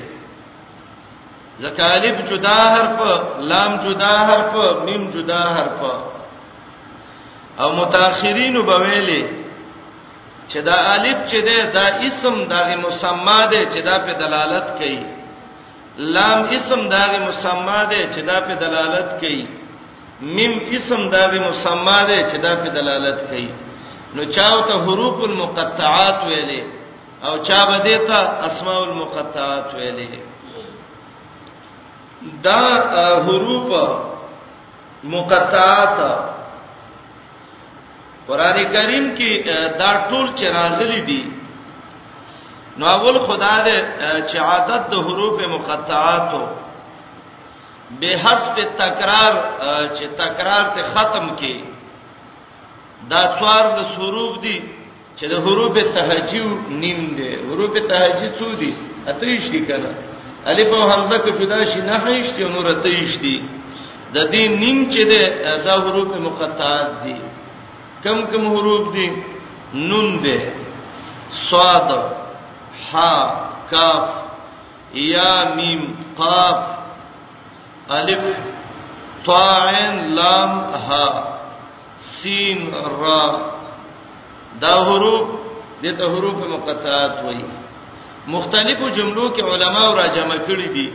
[1.64, 2.98] زکالب جدا حرف
[3.50, 4.52] لام جدا حرف
[4.86, 5.80] میم جدا حرف
[7.62, 9.22] او متأخرین بویلي
[10.50, 15.00] چې دا الف چې ده دا اسم دا مسما ده چې دا په دلالت کوي
[16.14, 19.46] لام اسم دا مسما ده چې دا په دلالت کوي
[20.22, 23.48] میم اسم دا د مسما ده چې دا په دلالت کوي
[24.14, 26.60] نو چاو ته حروف المقطعات ویلې
[27.26, 30.08] او چا بده ته اسماء المقطعات ویلې
[32.46, 32.62] دا
[33.26, 33.68] حروف
[35.14, 35.96] مقطعات
[38.28, 39.30] قران کریم کې
[39.80, 41.20] دا ټول چې راغلي دي
[42.78, 43.76] نو اول خدا دې
[44.30, 46.42] چې عادت د حروف مقطعاتو
[48.00, 49.32] به حسب تکرار
[49.94, 51.56] چې تکرار ته ختم کی
[53.10, 54.58] دا څوار د سروب دي
[55.18, 56.40] چې د حروف تهجی
[56.82, 58.72] نیم دي حروف تهجی څو دي
[59.10, 59.92] اتریش دي کنه
[60.50, 63.36] الف او حمزه کې جدا شي نه هیڅ دي نور اتریش دي
[64.14, 67.16] د دې نیم چې ده دا حروف مقطعات دي
[68.04, 69.08] کم کم حروف دي
[69.74, 70.40] نون ده
[71.50, 71.90] صاد
[72.90, 72.92] ح
[73.70, 74.04] کاف
[75.08, 75.82] یا میم
[76.18, 76.79] قاف
[77.92, 78.36] الف
[79.26, 81.06] طاعن لام ها
[82.22, 83.40] سین را
[84.60, 85.28] دا حروف
[85.82, 87.44] دته حروف مقطعات وایي
[88.32, 90.90] مختلفو جملو کې علما او را جمع کړی دي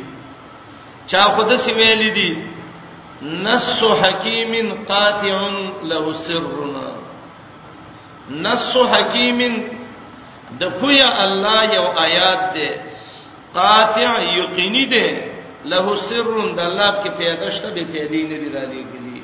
[1.07, 2.29] چا خود سی ویل دي
[3.21, 5.37] نص حکیم قاطع
[5.91, 6.87] له سرنا
[8.49, 9.39] نص حکیم
[10.59, 12.69] د پویا الله یو آیات ده
[13.53, 15.34] قاطع یقیني ده
[15.71, 19.19] له سر د الله کې پیدا شته به پیدا نه دی دالي کلی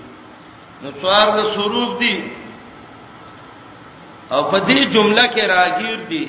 [0.81, 2.13] نو څوار د سروب دی
[4.35, 6.23] او په دې جمله کې راګیر دی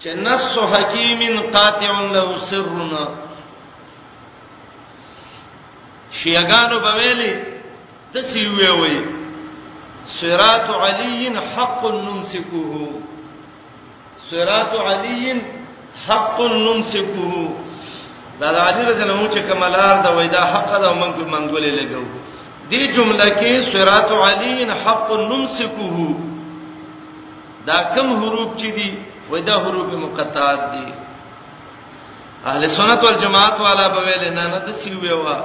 [0.00, 1.20] چې نص حکیم
[1.54, 3.04] قاطع له سرنا
[6.18, 7.32] شیعاګانو بویلې
[8.12, 8.96] د سیوی وې
[10.20, 11.22] صراط علی
[11.54, 12.86] حق نمسکوه
[14.30, 15.32] صراط علی
[16.08, 17.65] حق نمسکوه
[18.40, 22.02] دا د علی رضی الله چې کملار دا وېدا حق دا مونږ منګولې لګو
[22.70, 25.98] دې جمله کې صراط علین حق نمسکه
[27.68, 28.90] دا کم حروف چې دي
[29.30, 30.86] وېدا حروف مقطعات دي
[32.50, 35.36] اهل سنت والجماعت والا په ویل نه نه د سیوې وا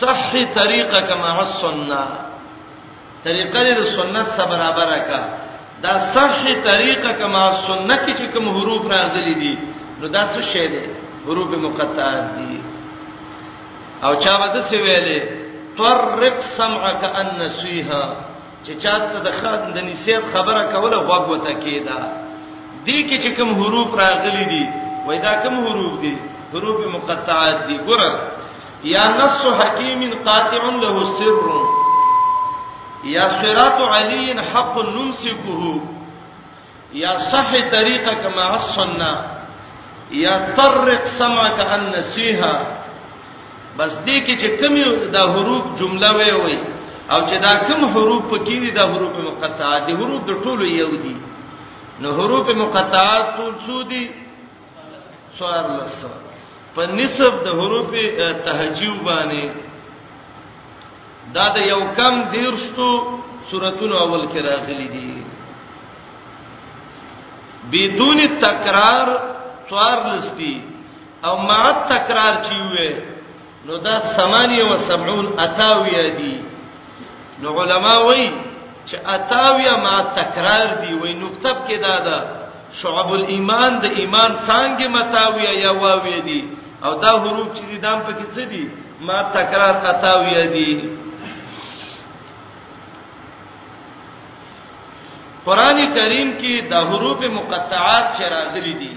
[0.00, 2.02] صح طریقه کما السنه
[3.26, 5.20] طریقه د سنت سره برابره کا
[5.82, 6.32] دا صح
[6.70, 9.54] طریقه کما سنت کې چې کوم حروف راغلي دي
[10.00, 10.86] نو دا څه شی دی
[11.26, 12.58] حروف مقطعات دي
[14.04, 15.20] او چا بده سی ویلې
[15.78, 18.16] طرق سمعك ان سيها
[18.64, 21.98] چې چاته د خان د نسیت خبره کوله غوږ وته کیدا
[22.84, 24.66] دي کې چې کوم حروف راغلي دي
[25.06, 26.16] وای دا کوم حروف دي
[26.52, 28.10] حروف مقطعات دي ګره
[28.84, 31.46] یا نص حکیم قاطع له سر
[33.08, 35.80] یا صراط علی حق نمسكه
[36.92, 39.37] یا صح طریقه کما السنه
[40.10, 42.52] یا طرق سما کان نصیحه
[43.78, 46.56] بس دې کې چې کمی د حروف جمله وي وي
[47.12, 50.90] او چې دا کم حروف پکې دي د حروف مقطعات دي حروف د ټولو یو
[51.02, 51.14] دي
[52.00, 54.08] نو حروف مقطعات ټول څو دي
[55.38, 56.08] څوار لسو
[56.74, 57.90] په نسب د حروف
[58.44, 59.48] تهجیو باندې
[61.34, 62.88] دا د یو کم دیرشتو
[63.50, 65.22] سوراتونو اول کې راغلي دي
[67.72, 69.06] بدون تکرار
[69.68, 70.54] توار لستی
[71.24, 72.90] او مع تکرار چیوې
[73.66, 76.34] نو دا 78 اتاویه دي
[77.42, 78.28] نو علما وایي
[78.88, 82.18] چې اتاویه مع تکرار دي وایي نقطب کې دا ده
[82.82, 86.40] شعب الایمان د ایمان څنګه متاویه یا واویه دي
[86.84, 88.64] او دا حروف چې دي دام پکې څه دي
[89.06, 90.70] ما تکرار اتاویه دي
[95.46, 98.92] قران کریم کې د حروف مقطعات چې راغلي دي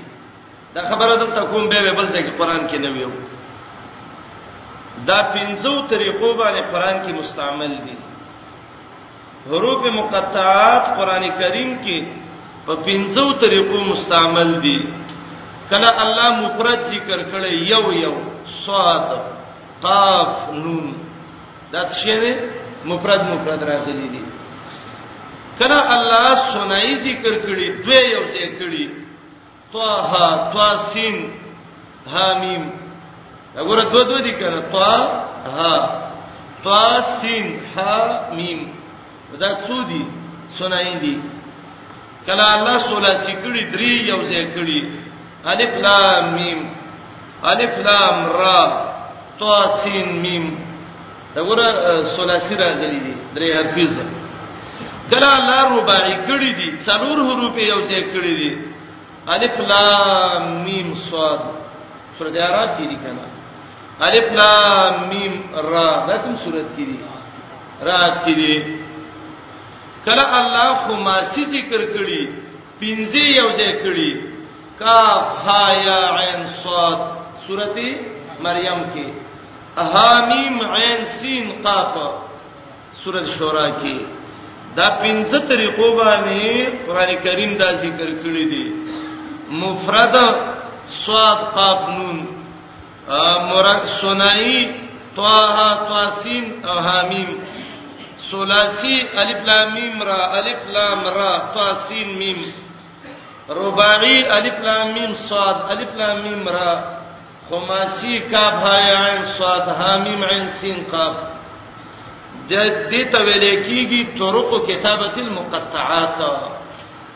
[0.75, 3.11] دا خبره دلته کوم به بل څه کې قران کې نه ویو
[5.09, 7.95] دا پنځو طریقو باندې قران کې مستعمل دي
[9.49, 11.97] حروف مقطعات قران کریم کې
[12.65, 14.79] په پنځو طریقو مستعمل دي
[15.69, 18.15] کله الله مفرد ذکر کړي یو یو
[18.65, 19.09] صاد
[19.83, 20.87] قاف نون
[21.73, 22.35] دا څه
[22.89, 24.23] مفرد مفرد راغلي دي
[25.59, 29.00] کله الله سنای ذکر کړي دوی یو ذکر کړي
[29.73, 30.13] طه
[30.53, 31.17] طه سین
[32.13, 32.63] حامیم
[33.55, 34.87] وګوره دوه دوه دي کنه طه
[35.57, 35.73] ها
[36.63, 38.59] طه سین حامیم
[39.39, 40.03] دا څو دي
[40.59, 41.17] سنای دي
[42.27, 44.89] کله الله ثلاثی کړي درې یو ځای کړي
[45.45, 46.59] الف لام میم
[47.43, 48.87] الف لام را
[49.39, 50.57] طه سین میم
[51.35, 51.69] دا ګوره
[52.15, 54.19] ثلاثی راغلي دي درې حرفې
[55.11, 58.70] کله الله رباعی کړي دي څلور حروف یو ځای کړي دي
[59.33, 61.39] الف لام میم صاد
[62.17, 63.25] سورۃ اعراف کې دي کنه
[64.07, 65.33] الف لام میم
[65.73, 66.97] را دا کوم سورۃ کې دي
[67.89, 68.55] رات کې دي
[70.05, 72.21] کله الله خماسي ذکر کړی
[72.81, 74.11] پنځه یو ځای کړی
[74.79, 76.97] کاف ها یا عین صاد
[77.47, 77.77] سورۃ
[78.45, 79.07] مریم کې
[79.91, 81.93] ها میم عین سین قاف
[83.03, 83.95] سورۃ شورا کې
[84.77, 88.67] دا پنځه طریقو باندې قران کریم دا ذکر کړی دی
[89.51, 90.15] مفرد
[91.05, 92.19] صاد قاف نون
[93.49, 94.65] مرکب ثنائی
[95.15, 95.57] طه
[95.89, 97.33] طاسین او حامیم
[98.31, 102.45] ثلاثی الف لام میم را الف لام را طاسین میم
[103.49, 106.79] رباعی الف لام میم صاد الف لام میم را
[107.49, 111.15] خماسی کاف ها عین صاد حامیم عین سین قاف
[112.49, 112.53] د
[112.91, 116.17] دې تویل کېږي طرق کتابت المقطعات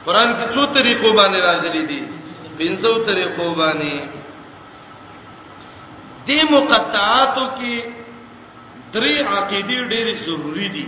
[0.05, 2.01] قران کې څو طریقو باندې راځلي دي
[2.59, 3.95] پنځو طریقو باندې
[6.27, 7.75] دې مقطعاتو کې
[8.93, 10.87] درې عقیدې ډېرې ضروری دي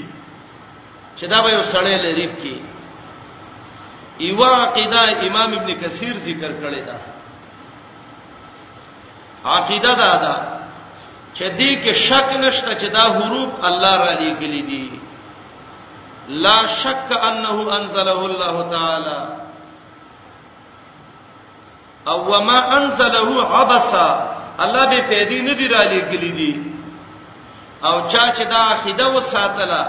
[1.18, 2.56] چې دا به وسړې لري کې
[4.26, 6.98] ایوا عقیده امام ابن کثیر ذکر کړی دا
[9.58, 10.36] عقیده دا ده
[11.38, 14.86] چې دې کې شک نشته چې دا حروف الله را لېګلې دي
[16.44, 19.20] لا شک انه انزله الله تعالی
[22.08, 24.10] او وما انزله عبسا
[24.66, 26.52] الله به پیدا نه دی را لګلی دی
[27.84, 29.84] او چا چې دا خیده وساتله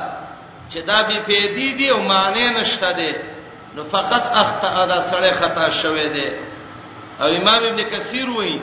[0.72, 3.10] چې دا به پیدا دی او معنی نشته دی
[3.76, 6.26] نو فقط اخطا دا سړی خطا شوی دی
[7.20, 8.60] او امام ابن کثیر وایي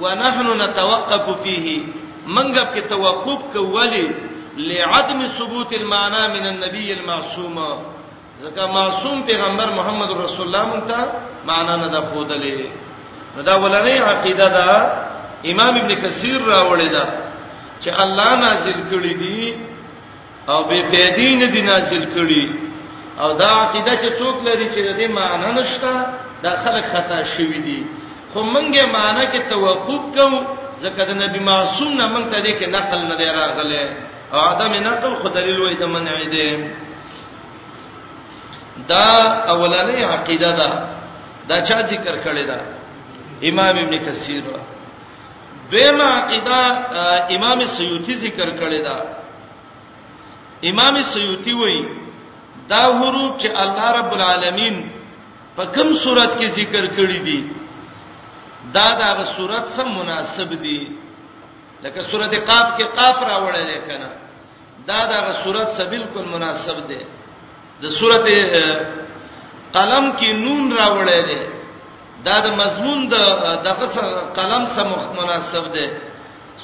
[0.00, 1.82] ونحن نتوقف فيه
[2.26, 4.10] منګه کې توقف کولی
[4.56, 7.84] لعدم ثبوت المعنى من النبي المعصوم
[8.42, 10.96] ځکه معصوم پیغمبر محمد رسول الله مونږ ته
[11.46, 12.60] معنا نه ده خودلې
[13.36, 14.70] نو دا ولنۍ عقیده دا
[15.52, 17.04] امام ابن کثیر راوړی دا
[17.82, 19.42] چې الله نازل کړی دی
[20.50, 22.44] او به پیدین دی نازل کړی
[23.22, 25.90] او دا عقیده چې څوک لري چې د دې معنی نشته
[26.44, 27.80] دا خلک خطا شوی دي
[28.32, 30.46] خو مونږه معنی کې توقف کوو
[30.82, 33.84] ځکه د نبی معصوم نه مونږ ته دې کې نقل نه دی راغله
[34.32, 36.48] او عدم نقل خو دلیل وای د منع دی
[38.90, 39.04] دا
[39.52, 40.68] اولنۍ عقیده ده
[41.48, 42.58] دا چا ذکر کړی ده
[43.50, 44.42] امام ابن کثیر
[45.72, 46.60] دیمه عقیده
[47.36, 48.98] امام سیوطی ذکر کړی دا
[50.70, 51.84] امام سیوطی وایي
[52.68, 54.76] دا حروف چې الله رب العالمین
[55.56, 57.40] په کوم صورت کې ذکر کړی دي
[58.74, 60.80] دا دغه صورت سره مناسب دي
[61.82, 64.10] لکه سورته قاف کې قاف راوړل کنا
[64.88, 67.00] دا دغه صورت سره بالکل مناسب ده
[67.82, 68.66] د سورته
[69.72, 71.57] قلم کې نون راوړل
[72.26, 73.14] دا د مضمون د
[73.68, 73.86] دغه
[74.38, 75.84] قلم سره مناسب ده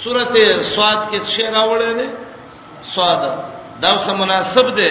[0.02, 0.42] سورته
[0.74, 2.08] سواد کې شعر راوړل دي
[2.94, 3.20] سواد
[3.84, 4.88] دا سره مناسب ده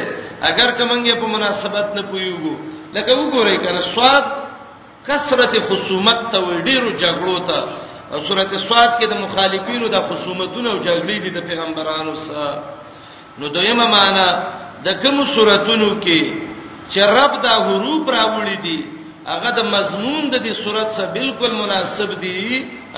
[0.49, 2.53] اگر کومګه په مناسبت نه پویږو
[2.95, 4.25] لکه وګورئ کنه سواد
[5.07, 7.57] کثرت خصومت ته ډیرو جګړو ته
[8.27, 12.59] سورته سواد کې د مخالفینو د خصومتونو او جګړې دي د پیغمبرانو سره
[13.39, 14.27] نو دویمه معنا
[14.85, 16.19] د کوم سوراتونو کې
[16.91, 18.79] چې رب دا حروف راوړي دي
[19.31, 22.43] هغه د مضمون د دې صورت سره بالکل مناسب دي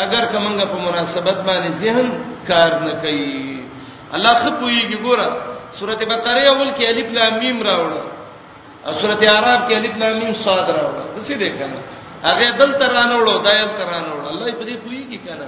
[0.03, 2.07] اگر کومه په مناسبت باندې ذهن
[2.49, 3.61] کار نه کوي
[4.15, 5.27] الله خپويږي ګوره
[5.79, 8.05] سورته بقره اول کې الف لام میم راوړل
[8.87, 11.77] او سورته اعراف کې الف لام میم صاد راوړل څه دې کنه
[12.27, 15.47] هغه دل ترانوړو دایل ترانوړو الله په دې پويږي کنه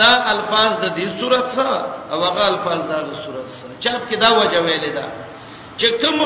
[0.00, 1.78] دا الفاظ د دې صورت سره
[2.12, 5.06] او هغه الفاظ د دې صورت سره چاپ کې دا وجه ویل ده
[5.80, 6.16] چې کوم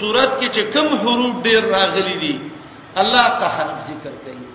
[0.00, 2.34] صورت کې چې کوم حروف ډیر راغلي دي
[2.98, 4.48] الله کا حرف ذکر کړي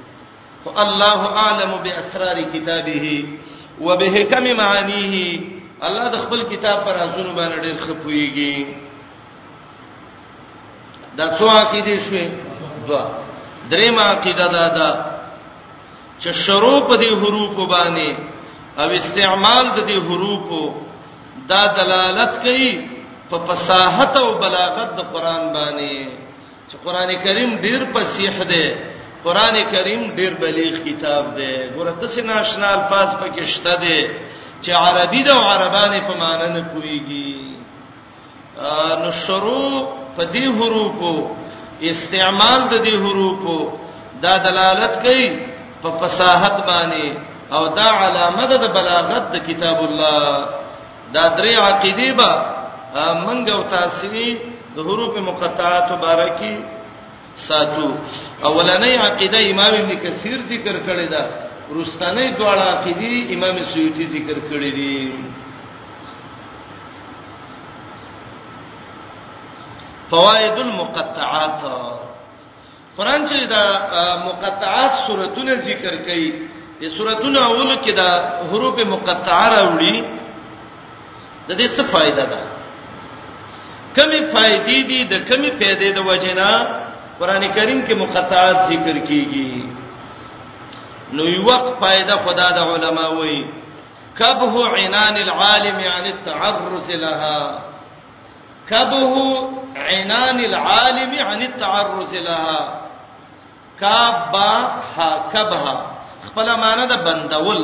[0.68, 3.06] او الله عالم باسرار کتابه
[3.86, 5.40] وبحکم معانیه
[5.88, 8.56] الله د خپل کتاب پر ازونه باندې ډېر خپويږي
[11.18, 12.26] دا څو عقیده شوې
[12.88, 13.02] دوا
[13.70, 14.90] درېما عقیده دا ده
[16.20, 18.12] چې شروع په دې حروف باندې
[18.78, 22.88] او استعمال د دې حروف دا دلالت کوي
[23.30, 26.25] په فصاحت او بلاغت د قران باندې
[26.82, 28.74] چې قران کریم ډیر فصیح دی
[29.24, 34.08] قران کریم ډیر بلیغ کتاب دی ګوره د سیناشنا الفاظ پکې شته دی
[34.62, 37.56] چې عربي د عربانه په معنا نه کويږي
[39.02, 39.72] نو شروع
[40.16, 41.16] په دې حروفو
[41.82, 43.72] استعمال د دې حروفو
[44.22, 45.28] دا دلالت کوي
[45.84, 47.08] په فصاحت باندې
[47.52, 50.50] او دا علامه ده د بلاغت د کتاب الله
[51.14, 52.32] دا درې عقیده به
[53.26, 54.08] منګ او تاسو
[54.76, 56.54] د حروف مقطعات مبارکی
[57.48, 57.86] ساتو
[58.50, 61.22] اولنې عقیده امام ابن کثیر ذکر کړی دا
[61.80, 64.96] رستانې دواړه عقیده امام سیوطي ذکر کړی دي
[70.10, 71.60] فواید المقطعات
[72.98, 73.66] قران چې دا
[74.30, 76.28] مقطعات سورتونه ذکر کړي
[76.84, 78.10] د سورتونو اولو کې دا
[78.52, 79.96] حروف مقطعه راوړي
[81.48, 82.42] د دې څه فائدہ ده
[83.98, 86.52] کمی فائدې دي د کمی پیدې د وجینا
[87.20, 89.50] قران کریم کې مقطعات ذکر کیږي
[91.16, 93.42] نو یو وخت فائدہ خدا د علما وایي
[94.20, 97.38] کبه عنان العالم عن التعرض لها
[98.72, 99.14] کبه
[99.92, 102.60] عنان العالم عن التعرض لها
[103.84, 104.52] کابا
[105.34, 105.76] کبها
[106.28, 107.62] خپل معنی د بندول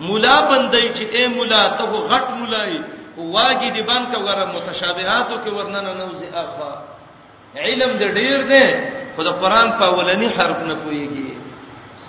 [0.00, 2.76] مولا بندای چې اے مولا ته غټ مولای
[3.16, 6.72] واګي دي باندې ور متشابهاتو کې ورننه نوځي اخوا
[7.56, 8.66] علم د ډیر دی
[9.16, 11.34] خو د قران په ولني حرف نه کويږي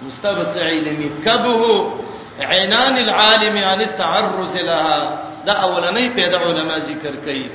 [0.01, 1.93] مستبس علمي کبه
[2.41, 7.47] عینان العالم عن التعرض لها دا اولنۍ پیدا علما ذکر کوي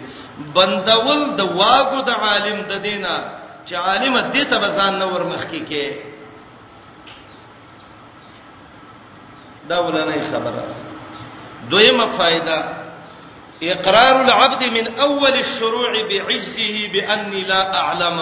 [0.54, 3.22] بندول د واګو د عالم د دینه
[3.66, 5.92] چې عالم دې ته بزان نور مخکې کې
[9.68, 10.64] دا ولنۍ خبره
[11.70, 12.79] دویمه فائدہ
[13.62, 18.18] اقرار العبد من اول الشروع بعجزه باني لا اعلم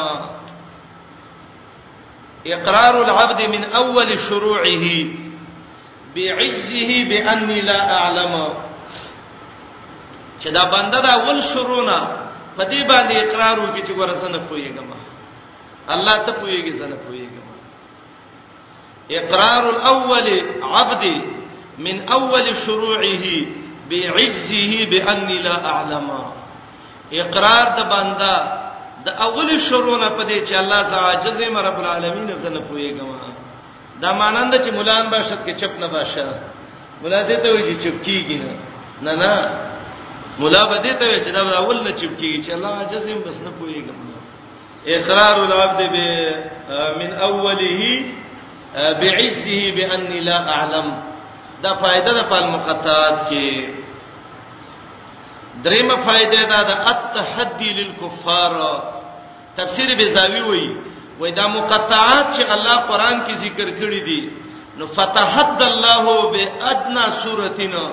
[2.46, 4.84] اقرار العبد من اول شروعه
[6.16, 8.48] بعجزه باني لا اعلم
[10.42, 11.98] چې دا بنده دا اول شروعنا
[12.58, 14.90] په دې باندې اقرار وکړي چې ورسنه کویګم
[15.94, 17.46] الله ته کویږي زنه کویګم
[19.10, 21.22] اقرار الاول عبد
[21.78, 23.46] من اول شروعه
[23.90, 26.08] بعجزه باني لا اعلم
[27.12, 28.34] اقرار د بندا
[29.04, 29.48] د اول
[30.02, 30.82] نه پدې چې الله
[31.38, 33.20] ز رب العالمین زنه پويګما
[34.00, 36.28] دا مانند چې مولان باشد کې چپ نه باشه
[37.02, 38.38] مولا دې ته وی چې چپ کیږي
[39.02, 39.50] نه نه
[40.38, 43.20] مولا به دې ته وی چې دا اول نه چپ کیږي چې الله عجز هم
[43.26, 44.18] بس نه پويګما
[44.86, 45.80] اقرار العبد
[47.00, 48.04] من اوله
[48.74, 50.92] بعزه باني لا اعلم
[51.62, 53.77] دا فائدہ ده په مقطعات کې
[55.64, 58.52] دریمه فائدہ دا د التحدی للکفار
[59.58, 60.66] تفسیر بیزاوی وای
[61.20, 64.20] وای دا مقطعات چې الله قران کې ذکر کړی دي
[64.78, 66.04] نو فتحد الله
[66.34, 67.84] بادنا سورتنا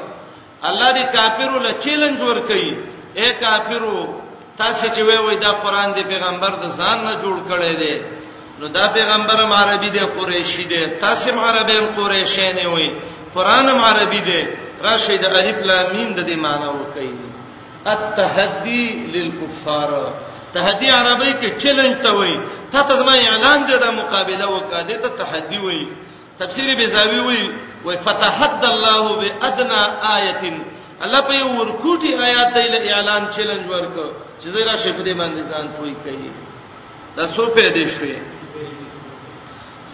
[0.67, 2.69] الله دې کافرو له چیلنج ور کوي
[3.19, 3.97] اے کافرو
[4.57, 7.95] تاسو چې وای وای دا قران دی پیغمبر د ځان نه جوړ کړی دی
[8.59, 12.89] نو دا پیغمبر عربي دی قریشي دی تاسو عربي قریشي نه وای
[13.35, 14.41] قران عربي دی
[14.83, 17.33] راشد الف لام میم د دې معنی وکړي
[17.87, 20.13] التحدي للكفار
[20.53, 22.39] تحدي عربی کې چیلنج ته وای
[22.71, 25.87] ته ته زما اعلان دې د مقابله وکړه ته تحدي وای
[26.39, 27.49] تفسیر بیزاوی وای
[27.85, 29.79] و فتحد الله بادنا
[30.15, 30.53] آیه
[31.03, 34.07] الله په یو ورکوټي آیات دی اعلان چیلنج ورکړ
[34.43, 36.31] چې زه راشه په دې باندې ځان پوي کوي
[37.17, 38.15] دا څو پیدا شوې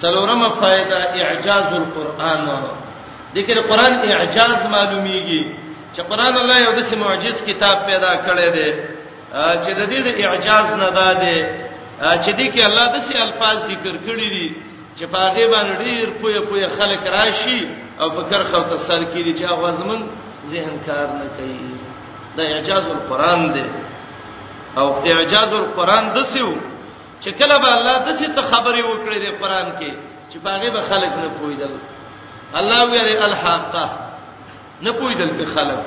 [0.02, 2.48] سلورمه فائدہ اعجاز القرآن
[3.36, 5.42] دغه قرآن اعجاز معلومیږي
[5.96, 8.70] چې قران الله یو داسې معجز کتاب پیدا کړی دی
[9.64, 11.08] چې د دې د اعجاز نه ده
[12.24, 14.48] چې دې کې الله داسې الفاظ ذکر کړی دي
[14.98, 17.62] چې باغې باندې ډیر پوی پوی خلک راشي
[18.00, 20.02] او فکر خو تسر کړي چې هغه زمون
[20.52, 21.56] ذهن کار نه کوي
[22.38, 23.64] دا اعجاز القرآن دی
[24.78, 26.54] او اعجاز القرآن دسیو
[27.24, 29.92] چې کله به الله دسې ته خبرې وکړي د قرآن کې
[30.32, 31.74] چې باغې به خلک نه پویدل
[32.58, 33.90] الله ویری الحاقه
[34.82, 35.80] نه پویدل په خلق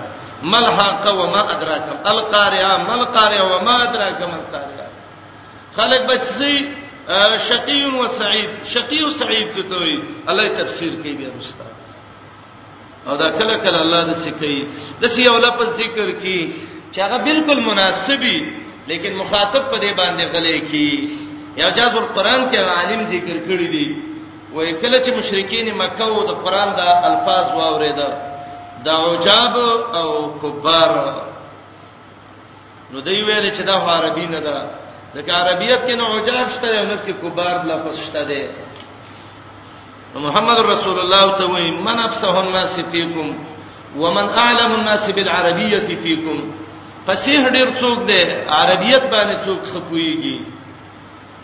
[0.42, 4.88] مل حق و ما ادراکم القارعه مل قارعه و ما ادراکم القارعه
[5.76, 6.55] خلق بچي
[7.49, 9.95] شقي و سعيد شقي و سعيد ته وي
[10.30, 11.66] الله تفسير کوي بیا مستا
[13.09, 14.57] او دا کله کله الله د سکی
[15.03, 16.38] د سی یو لفظ ذکر کی
[16.92, 18.36] چې هغه بالکل مناسبي
[18.88, 21.16] لیکن مخاطب په دې باندې غلې کی
[21.57, 23.86] یا جاز القرآن کې عالم ذکر کړی دی
[24.55, 26.80] وای کله چې مشرکین مکه او د قرآن د
[27.11, 28.12] الفاظ واوریدل
[28.87, 29.55] د عجاب
[30.01, 30.09] او
[30.43, 30.93] کبار
[32.93, 34.57] نو دوی ویل چې دا عربی نه ده
[35.14, 38.43] ځکه عربیت کې نه عجاب شته نه کې کبار لفظ شته ده
[40.26, 43.28] محمد رسول الله ته وایي من افسه الناس فيكم
[43.97, 46.39] ومن اعلم الناس بالعربيه فيكم
[47.07, 48.20] فصیح ډیر څوک ده
[48.59, 50.39] عربیت باندې څوک خپويږي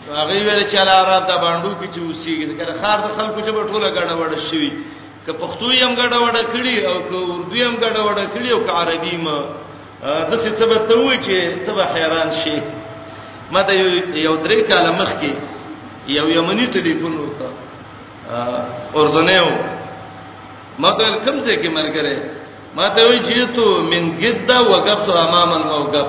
[0.09, 3.71] هغه ویل چې العرب د باندې کې چې اوسېږي دا خار د خلکو چې په
[3.71, 4.65] ټوله ګډه وډه شي
[5.25, 8.49] که پښتو یې هم ګډه وډه کړی او که اردو یې هم ګډه وډه کړی
[8.55, 9.37] او که عربي ما
[10.29, 12.55] د څه څه به ته وای چې ته به حیران شې
[13.53, 13.73] ما ته
[14.27, 15.31] یو درې کاله مخ کې
[16.17, 17.49] یو یمنی ټلیفون وکړ
[18.99, 19.49] اردنیو
[20.81, 22.15] ما ته کوم ځای کې ملګری
[22.77, 26.07] ما ته وی جیتو من جده وقفت امام الموقف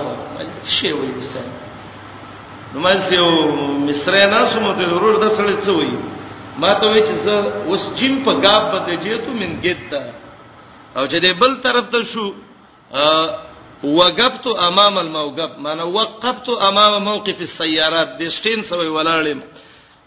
[0.72, 1.42] شی وی وسه
[2.74, 3.20] نو ما سه
[3.86, 5.90] مصر نه سمته ضرور د سړی څه وی
[6.60, 9.92] ما ته وی چې زه اوس جیم په غاب بده جیتو من گیت
[10.96, 12.26] او چې دې بل طرف ته شو
[13.96, 19.40] وقفت امام الموقف معنا وقفت امام موقف السيارات د سټین سوې ولاړم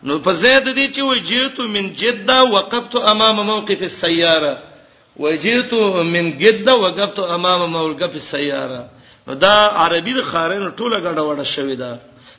[0.08, 4.58] نو په زید دي چې وجیتو من جده وقفت امام موقف السياره
[5.26, 8.90] وجیتو من جده وقفت امام موقف السياره
[9.46, 11.92] دا عربي د خارن ټوله غډوډه شوې ده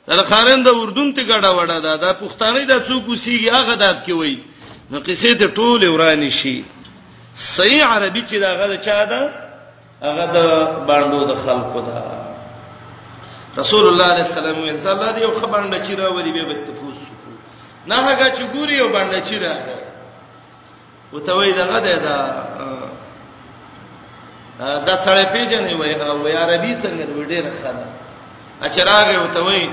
[0.07, 3.97] دا خارند د اردن ته ګډه وډه ده دا پښتانه د څوک وسیږي هغه دات
[4.05, 4.35] کې وای
[4.91, 6.57] نو قصې ته ټول ورانی شي
[7.55, 9.21] صحیح عربي چې دا هغه چا ده
[10.05, 10.37] هغه د
[10.87, 11.97] باندې د خلقو ده
[13.59, 16.99] رسول الله علیه السلام ویل صلی الله علیه خبر نه چیرې وری به تفوس
[17.91, 19.55] نه هغه چې ګوري یو باندې چیرې
[21.13, 22.17] وته وای دا غده ده
[24.87, 27.85] دا سړی پیژنې وای او عربي څنګه وړې راخاله
[28.67, 29.65] اچراغه وته وای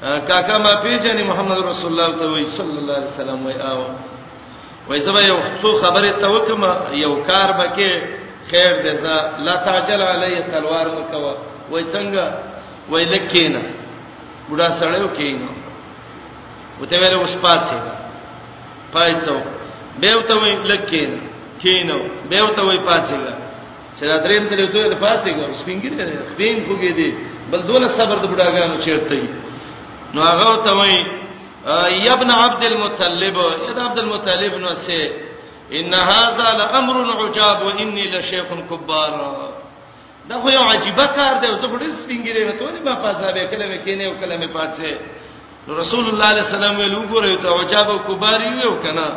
[0.00, 3.78] کاکا ما پیژنې محمد رسول الله ته وی صلی الله علیه وسلم وی او
[4.88, 6.62] وای زما یو څو خبره ته وکم
[7.02, 7.90] یو کار بکې
[8.50, 9.14] خیر دې زه
[9.46, 11.34] لا تعجل علی تلوار وکوا
[11.70, 12.32] وای څنګه
[12.90, 13.60] وای لکینا
[14.50, 15.48] بډا سره وکینا
[16.80, 17.74] وته ویل اوس پاتې
[18.92, 19.38] پایڅو
[20.00, 21.16] به وته وای لکینا
[21.62, 21.98] کینو
[22.30, 23.34] به وته وای پاتېګا
[23.98, 27.10] چې را دریم سره وته پاتېګا سپینګر دې دین خوګې دې
[27.50, 29.44] بل دوله صبر د بډاګانو چیرته
[30.16, 30.94] نو هغه ته وای
[32.06, 33.36] یا ابن عبد المطلب
[33.76, 35.10] یا عبد المطلب نو سه
[35.78, 39.12] ان هاذا لامر عجاب واني لشيخ كبار
[40.28, 44.04] دا خو یو عجيبه کار دی زه ډېر سپینګری نه ته ما پاسابه کلمې کینې
[44.08, 44.94] او کلمې پاتسه
[45.68, 49.08] نو رسول الله عليه السلام ویل وګوره ته عجاب او کبار یو کنه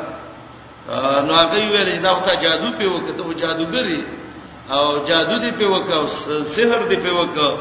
[1.27, 4.01] نو هغه ویل دا ته جادو په وکړه ته جادوګری
[4.75, 6.07] او جادو دی په وکاو
[6.55, 7.53] سحر دی په وکاو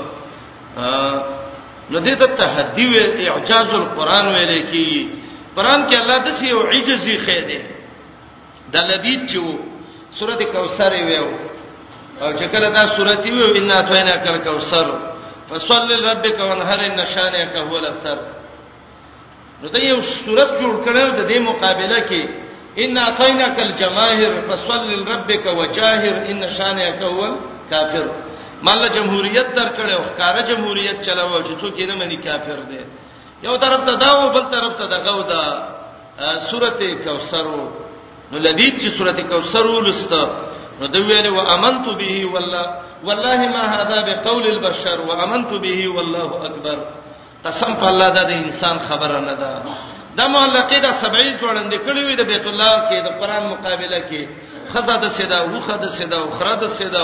[1.90, 5.08] نو دې ته تحدي وی اعجاز القرآن ویل کی
[5.56, 7.60] قرآن کې الله د سی او عجزي خېده
[8.72, 9.40] د لدی چې
[10.18, 11.28] سورته کوثر ویو
[12.20, 14.86] او چې کله دا سورته ویو ان اتینا کل کوثر
[15.50, 18.18] فصلی لربک وانهر ان شانک هو الابتر
[19.62, 22.28] نو ته یو صورت جوړ کړو د دې مقابله کې
[22.84, 27.28] ان اتینا کل جماهر فصلی لربک وجاهر ان شانک هو
[27.70, 28.08] کافر
[28.66, 32.80] مله جمهوریت درکړې او ښکارا جمهوریت چلاوه چې څوک یې نه مني کافر دی
[33.46, 35.42] یو طرف ته داو بل طرف ته دغه دا
[36.50, 37.44] سورته کوثر
[38.30, 40.12] نو لدید چې سورته کوثر ولست
[40.80, 42.66] نو د ویل و امنت به والله
[43.06, 46.78] والله ما هذا بقول البشر وامنت به والله اکبر
[47.44, 49.62] قسم په الله دا د انسان خبره نه ده
[50.18, 54.22] دا معلقه دا 70 وړاندې کړی وي د بیت الله کې د قران مقابله کې
[54.72, 57.02] خزه د سیدا او خزه د سیدا او خره د سیدا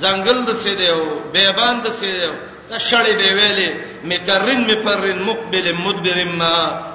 [0.00, 1.00] زنګل د سي دیو
[1.34, 2.32] بیبان د سي دیو
[2.70, 3.68] دا شړې به ویلې
[4.10, 6.54] مکرن مفرن مقبل مدبر ما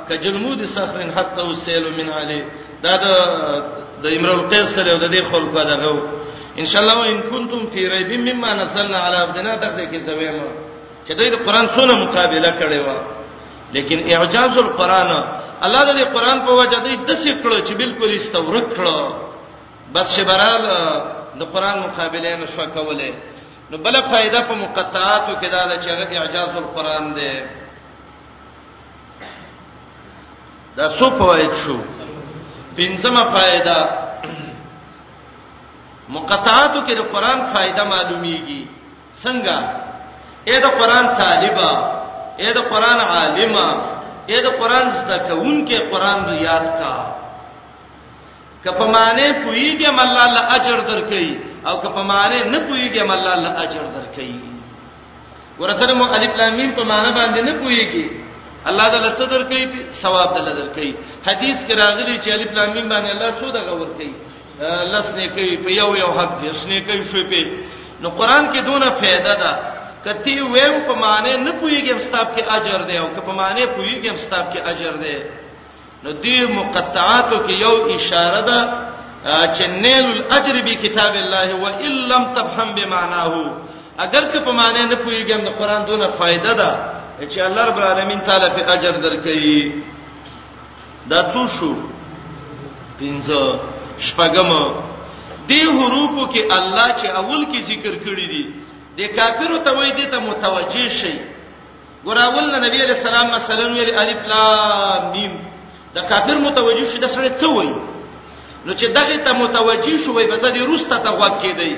[0.10, 2.42] کجلمود صخر حتى وسيل من علي
[2.84, 3.08] دا د
[4.04, 5.94] د امرؤ قیس سره د دې خلق دغه
[6.62, 10.38] ان شاء الله ان کنتم فی ریب مما نزلنا علی عبدنا تخته کې زویم
[11.08, 12.98] چې دوی د قران سره مقابله کړي و
[13.76, 15.12] لیکن اعجاز القران
[15.66, 19.14] الله د قران په وجه دوی د څه کړو چې بالکل استورک کړو
[19.94, 20.66] بس شبرال
[21.40, 23.12] د قران مقابله نشو کولای
[23.72, 27.34] نو بل فائدہ په مقطعاتو کې دا ده چې هغه اعجاز القرآن دی
[30.78, 31.78] دا څو فواید شو
[32.78, 33.78] پنځمه فائدہ
[36.16, 38.62] مقطعاتو کې د قرآن فائدہ معلومیږي
[39.24, 39.58] څنګه
[40.48, 41.72] اې د قرآن طالبہ
[42.40, 43.68] اې د قرآن عالمہ
[44.30, 46.96] اې د قرآن زده کوونکې قرآن یاد کا
[48.68, 51.24] کپه معنی پویږي م الله له اجر درکې
[51.70, 54.30] او کپه معنی نه پویږي م الله له اجر درکې
[55.60, 58.06] ورته مو الف لام میم په معنی باندې نه پویږي
[58.70, 59.64] الله تعالی صدر کوي
[60.04, 60.88] ثواب تعالی درکې
[61.28, 64.10] حدیث کې راغلی چې الف لام میم باندې الله څو دغه ورکې
[64.94, 67.42] لسنه کوي په یو یو حق کې سنه کوي شوي په
[68.02, 69.54] نو قران کې دونه فائدہ ده
[70.06, 74.10] کتی ویم په معنی نه پویږي مستاب کې اجر دی او که په معنی پویږي
[74.18, 75.14] مستاب کې اجر دی
[76.04, 78.60] نو دې مقطعاتو کې یو اشاره ده
[79.54, 83.34] چې نیل الاجر بکتاب الله و ان لم تفهم بمعناه
[84.06, 86.72] اگر که په معنی نه پوهیږم د قران دونه فائدہ ده
[87.30, 89.60] چې الله رب العالمین تعالی په اجر درکړي
[91.14, 91.72] دا تو شو
[93.00, 93.42] پنځه
[94.00, 94.74] شپږم
[95.50, 98.44] دې حروفو کې الله چې اول کې ذکر کړی دي
[98.98, 101.16] د کافرو ته وایي دې ته متوجي شي
[102.06, 105.34] ګور اول نبی علیہ السلام مثلا ویل الف لام میم
[105.96, 107.74] د کافر متوجي شي د سره څه وایي
[108.66, 111.72] نو چې دغه ته متوجي شوی بس د روسته ته غوږ کېدی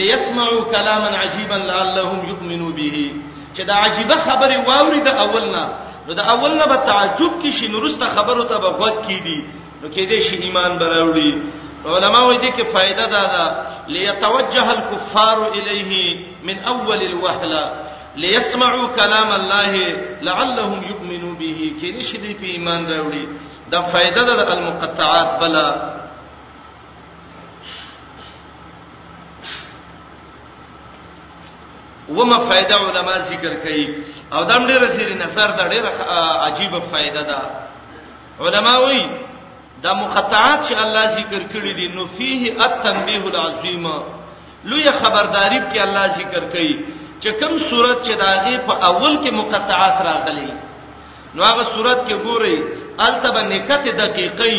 [0.00, 2.96] ليسمعوا كلاما عجيبا لعلهم يؤمنوا به
[3.54, 5.64] چې دا عجيبه خبره واوري د اولنا
[6.08, 9.38] نو د اولنا به تعجب کې شي نورسته خبرو ته به غوږ کېدی
[9.82, 11.30] نو کې دې شي ایمان براوړي
[11.94, 13.44] علما وایي دې کې فائدہ دا ده
[13.94, 17.64] ليتوجه الكفار اليه من اول الوهله
[18.22, 19.72] ليسمعوا كلام الله
[20.28, 23.24] لعلهم يؤمنوا به کې نشي دې په ایمان راوړي
[23.74, 25.68] دا فائدہ د المقطعات بلا
[32.16, 33.86] وما فائدہ علما ذکر کوي
[34.34, 35.84] او دا ډېر سری نثر دا ډېر
[36.46, 37.40] عجیب فائدہ ده
[38.44, 39.06] علما وایي
[39.84, 43.86] دا مقطعات چې الله ذکر کړی دي نو فيه التنبيه العظیم
[44.70, 46.74] لوی خبرداري کې الله ذکر کوي
[47.20, 50.52] چې کوم صورت چې داغه په اول کې مقطعات راغلي
[51.36, 52.56] نو هغه صورت کې ګوري
[53.06, 54.56] التب نکته دقیقې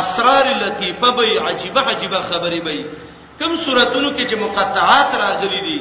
[0.00, 2.84] اسرار لطیفه به عجيبه عجيبه خبرې به
[3.40, 5.78] کم صورتونو کې چې مقطعات راغلي دي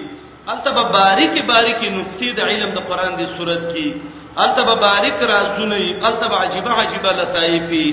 [0.53, 3.87] التب باریک باریک نقطې د علم د قران دی صورت کې
[4.45, 5.77] التب باریک رازونه
[6.09, 7.87] التب عجيبه عجيبه لطائفي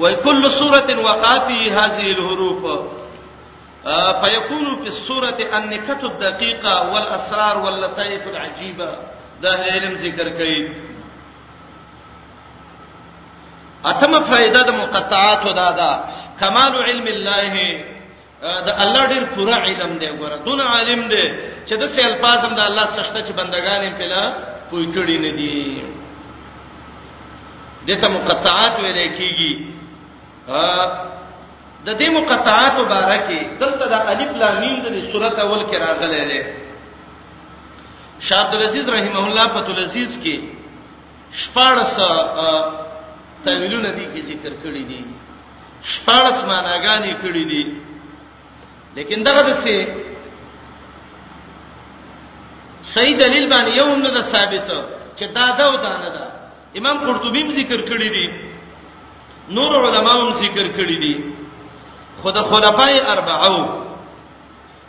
[0.00, 2.62] وكل سوره وقعت هذه الحروف
[4.22, 8.88] فيكون في السوره النكت الدقيقه والاسرار واللطائف العجيبه
[9.42, 10.60] د علم ذکر کوي
[13.90, 15.90] اتمه فائدہ د مقطعات ودا دا
[16.40, 17.54] کمال علم الله
[18.66, 21.24] د الله ډیر پورا علم دی ګوره دون عالم دی
[21.66, 24.24] چې د سې الفاظ هم د الله سشته چې بندگان یې پلا
[24.70, 25.60] پوي کړی نه دي
[27.88, 29.52] دته مقطعات ویل کیږي
[31.86, 36.40] د دې مقطعات مبارکه دلته د الف لام میم د صورت اول کې راغلي دی
[38.26, 40.36] شاه عبد العزيز رحمه الله په تلزیز کې
[41.42, 41.92] شپارس
[43.44, 45.02] تعویلونه دي کې ذکر کړی دي
[45.92, 47.62] شپارس معناګانې کړی دي
[48.96, 49.74] لیکن دغه دسه
[52.94, 54.68] صحیح دلیل باندې یو هم نه ثابت
[55.18, 56.24] چې دا دا او دا نه ده
[56.78, 58.26] امام قرطبی هم ذکر کړی دي
[59.56, 61.14] نور علما هم ذکر کړی دي
[62.22, 63.46] خود خلفای اربعه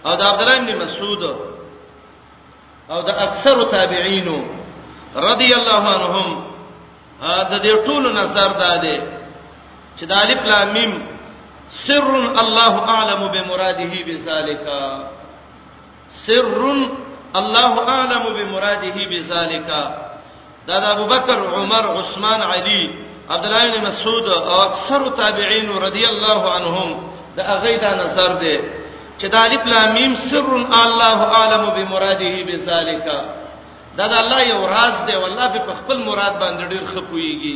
[0.06, 1.53] او د عبد الله بن مسعود
[2.90, 4.40] او د اکثر تابعینو
[5.16, 6.30] رضی الله عنهم
[7.52, 8.98] دا دې ټول نظر دادې
[9.98, 10.94] چې د الف لام میم
[11.88, 12.10] سر
[12.42, 14.68] الله اعلم بمراده بذالک
[16.26, 16.60] سر
[17.42, 19.68] الله اعلم بمراده بذالک
[20.68, 22.82] دا د ابوبکر عمر عثمان علی
[23.30, 26.90] عبد الله بن مسعود او اکثر تابعین رضی الله عنهم
[27.38, 28.56] دا غیدا نظر ده
[29.24, 30.48] چې د الف لام میم سر
[30.86, 33.04] الله عالم بمراده بذالک
[33.98, 37.56] دا د الله یو راز دی والله په خپل مراد باندې ډیر خپويږي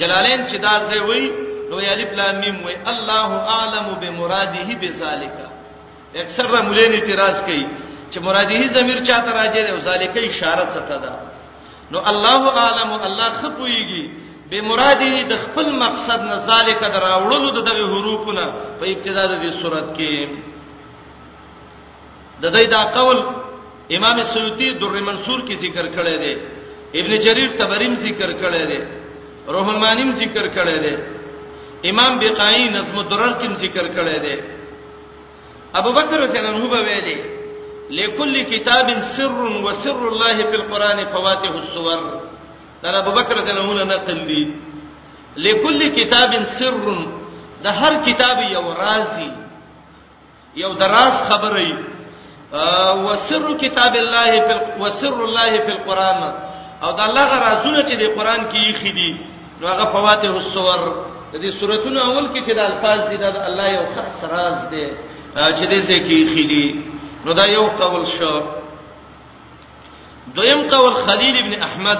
[0.00, 1.24] جلالین چې دا ځای وای
[1.70, 5.34] نو الف لام میم وای الله عالم بمراده بذالک
[6.22, 7.64] اکثر را مولین اعتراض کوي
[8.10, 11.12] چې مرادی ضمیر چاته راځي او ذالک اشاره څه ده
[11.92, 14.04] نو الله عالم الله خپويږي
[14.50, 18.44] به مرادی د خپل مقصد نه ذالک دراوړلو د دغه حروفونه
[18.80, 20.10] په ابتدا د دې صورت کې
[22.42, 23.18] د دې دا قول
[23.96, 26.34] امام سیوطی در منصور کې ذکر کړی دی
[27.00, 28.80] ابن جریر تبریم ذکر کړی دی
[29.54, 30.94] روح المانیم ذکر کړی دی
[31.90, 34.36] امام بقائی نظم الدرر کې ذکر کړی دی
[35.80, 37.16] ابو بکر رضی الله عنه ویلي
[37.90, 39.32] لكل كتاب سر
[39.64, 42.04] وسر الله في القران فواتح السور
[42.82, 44.44] دا ابو بکر رضی الله عنه نقل دی
[45.36, 46.84] لكل كتاب سر
[47.64, 49.30] د هر کتاب یو رازي
[50.56, 51.78] یو دراز خبره
[52.54, 56.22] وسر کتاب الله فی وسر الله فی القران
[56.82, 59.10] او دا الله غرازونه چې د قران کې یې خېدي
[59.60, 63.66] نو هغه فواتح الصور د دې سوراتونو اول کې چې د الفاظ دي د الله
[63.68, 64.86] یو خاص راز دی
[65.36, 66.66] چې دې ځکه خېدي
[67.26, 68.42] نو دا یو قول شو
[70.36, 71.98] دویم قول خلیل ابن احمد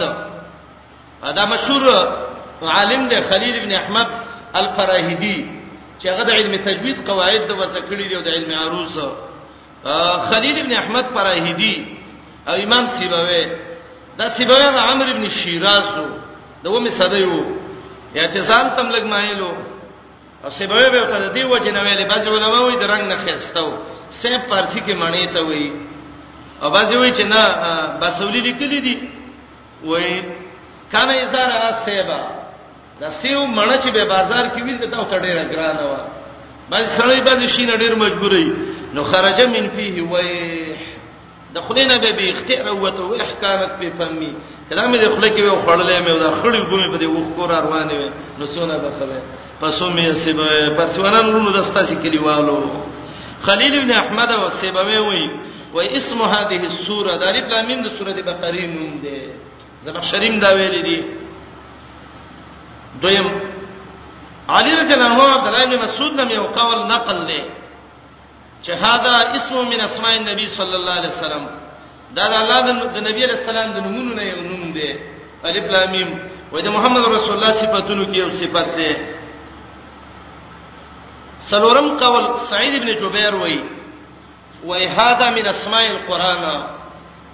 [1.34, 1.82] دا مشهور
[2.76, 4.06] عالم دی خلیل ابن احمد
[4.54, 5.48] الفراهیدی
[6.00, 8.98] چې هغه د علم تجوید قواعد د وسکړي دی او د علم عروض
[10.30, 11.86] خلیل ابن احمد فراهیدی
[12.46, 13.44] او امام سیبوی
[14.18, 16.08] دا سیبوی د عمرو ابن شیراز وو
[16.64, 17.36] د ومه صدیو
[18.20, 19.50] اعتزال تم لګ مایلو
[20.44, 23.66] او سیبوی به ته دی وجه نه ویلې بعض علماء وایي د رنگ نه خېستو
[24.20, 25.72] سه پارسی کې معنی ته وایي
[26.62, 27.42] او بعض وایي چې نه
[28.00, 28.96] بسولی لیکلې دي
[29.84, 30.22] وایي
[30.92, 32.20] کانه ازاره سیبا
[33.00, 35.96] دا سیو مړ چې به بازار کې ویل دا ته ډېر ګران و
[36.70, 40.78] باندې سړی باندې شین ډېر مجبورې نو خرج من فيه ويح
[41.54, 44.30] د خلینه به به اختیار وته او احکامت په فهمي
[44.70, 47.96] کلام دې خله کې و خړلې مې دا خړې ګومې په دې وښ کور روانې
[48.00, 49.18] وې نو څونه به خله
[49.60, 50.46] پسو مې سبه
[50.78, 52.58] پس ونن ورونو دستا سي کلیوالو
[53.46, 55.30] خلیل ابن احمد او سبه وې
[55.74, 59.18] وې اسم هذه السوره د الف لام میم د سوره بقره نوم ده
[59.84, 61.00] زبخشریم دا ویل دي
[63.02, 63.26] دویم
[64.56, 67.42] علی رضی الله عنه عبد الله بن مسعود نم یو قول نقل لري
[68.64, 71.44] چې هاذا اسم من اسماء النبي صلى الله عليه وسلم
[72.16, 72.60] دا د الله
[72.96, 74.88] د نبی علیہ السلام د نمونه نه یو نوم دی
[75.48, 76.10] الف لام میم
[76.52, 78.90] و د محمد رسول الله صفاتونو کې یو صفات دی
[81.50, 83.58] سلورم قول سعید ابن جبیر وای
[84.68, 86.42] وای هاذا من اسماء القران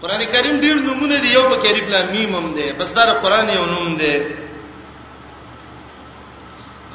[0.02, 3.48] قران کریم ډیر نمونه دی یو پکې الف لام میم هم دی بس دا قران
[3.56, 4.14] یو نوم دی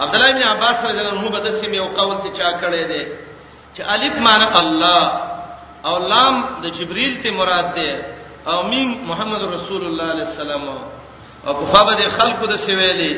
[0.03, 3.24] عبد الله بن عباس رضی الله عنه په دسمه یو قول ته چا کړی دی
[3.75, 5.11] چې الف معنی الله
[5.85, 8.03] او لام د جبريل ته مراد ده
[8.51, 13.17] او میم محمد رسول الله علیه السلام او په فابه خلقو د سویلې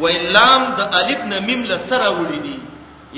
[0.00, 2.58] و لام د الف نه میم له سره وړي دي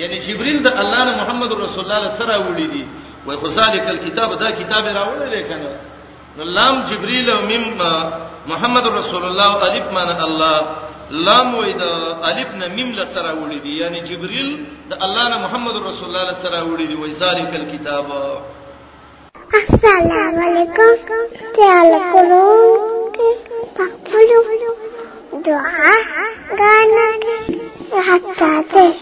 [0.03, 2.87] یعنی جبريل د الله نه محمد رسول الله له سره وړي دي
[3.27, 5.77] و خصالک الكتاب دا کتاب راوړل کنه
[6.37, 7.67] نو لام جبريل او میم
[8.47, 10.61] محمد رسول الله الف معنی الله
[11.11, 11.83] لام وې د
[12.29, 14.51] الف نه میم ل سره وړي دي یعنی جبريل
[14.91, 18.07] د الله نه محمد رسول الله ل سره وړي دي وې ذالک الكتاب
[19.53, 24.73] السلام علیکم تعالی کوم پخپلو
[25.47, 25.93] دعا
[26.59, 27.07] غانا
[28.09, 28.93] حتا ته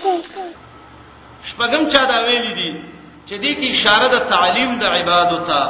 [1.44, 2.84] شپږم چا دا ویلي دي
[3.26, 5.64] چې دې کې اشاره د تعلیم د عبادت ته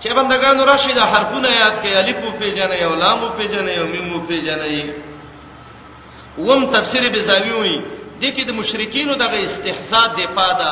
[0.00, 3.86] چې بندگانو راشي د حرفونه یاد کړي الف په جنې او لام په جنې او
[3.94, 5.11] میم په جنې
[6.38, 7.78] وم تفسیر بزاوی وي
[8.20, 10.70] د کې د مشرکینو دغه استحزاء دی پاده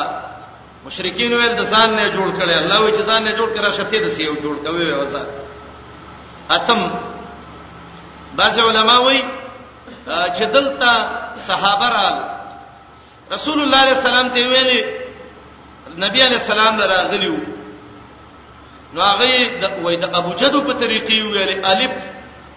[0.85, 3.99] مشرکین ویل د ځان نه جوړ کړي الله وی چې ځان نه جوړ کړه شته
[4.01, 5.23] د سیو جوړ کوي وځه
[6.49, 6.91] اتم
[8.35, 9.21] بعض علما وی
[10.07, 11.09] چې دلته
[11.47, 12.17] صحابه رال
[13.31, 14.83] رسول الله علیه السلام ته ویل
[16.05, 17.37] نبی علیه السلام راغلیو
[18.93, 19.29] نو هغه
[19.61, 21.91] د وای د ابو جدو په طریقې ویل الف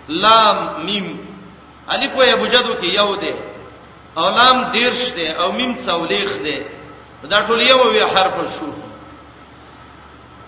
[0.08, 1.23] لام میم
[1.90, 3.32] الف و یبجدو کې یو دی
[4.16, 6.58] او لام دیرش دی او میم څولېخ دی
[7.30, 8.68] دا ټول یو وی حرف شو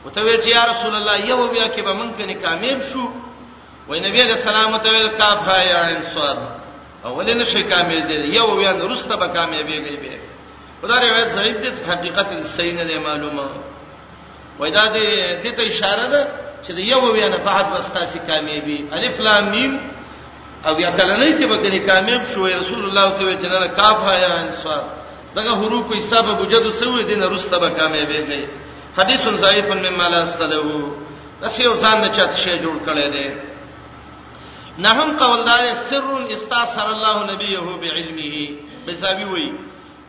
[0.05, 3.09] وته وی چې یا رسول الله یو بیا کې به مونږ کني کامیاب شو
[3.89, 6.39] وای نبی علیہ السلام ته ویل کافا یا انصاد
[7.05, 10.21] اول نه شي کامیاب دی یو بیا نورسته به کامیابیږي به
[10.83, 13.45] خدای روایت صحیح دي حقیقت صحیح نه معلومه
[14.59, 16.29] وای دا دې ته اشاره ده
[16.67, 19.81] چې یو بیا نه فحد واستاسي کامیابی الف لام میم
[20.67, 24.13] او یا کلنې کې به کني کامیاب شوې رسول الله ته وی چې نه کافه
[24.25, 24.85] یا انصار
[25.37, 28.45] دغه حروف یې سبب وجد سوې دین رسته به کامیابې وي
[28.97, 30.93] حدیث ضعیف مما لا استلو
[31.43, 33.29] دسی او ځان نه چت شی جوړ کړي دي
[34.79, 36.05] نه هم قوالدار سر
[36.37, 38.49] استاثر الله نبیه بعلمه
[38.87, 39.53] بزاوی وی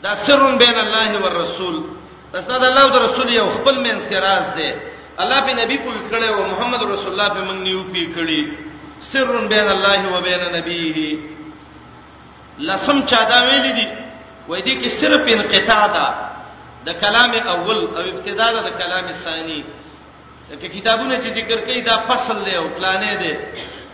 [0.03, 1.83] دا سر بین الله والرسول
[2.35, 4.71] استاد الله او رسول یو خپل منځ کې راز دی
[5.21, 8.66] الله په نبی پوی کړي او محمد رسول الله په منګ نیو پی کړي
[9.13, 11.17] سر بین الله و بین نبیه
[12.67, 13.87] لسم چا دا ویل دي
[14.47, 16.05] وای دي کې صرف انقطاع ده
[16.85, 19.63] د کلام اول او ابتدا ده د کلام ثانی
[20.51, 23.33] لکه کتابونه چې ذکر کوي دا فصل دی او پلانې دی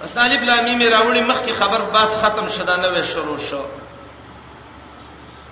[0.04, 3.64] استالی بلامی مې راوړي مخکې خبر باس ختم شدا نه وې شروع شو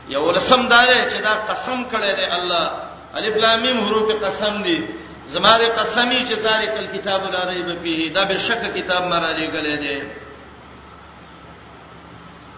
[0.10, 2.72] یو لسم دا چې دا قسم کړی دی الله
[3.18, 4.78] الف لام میم حروف قسم دي
[5.32, 9.98] زماره قسمی چې ذالک الكتاب لا ریب فیه دا به شک کتاب مرا لګلې دی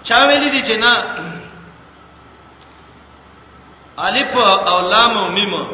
[0.09, 1.03] چا ویلي دي چې نا
[4.05, 5.67] الف او لام او میم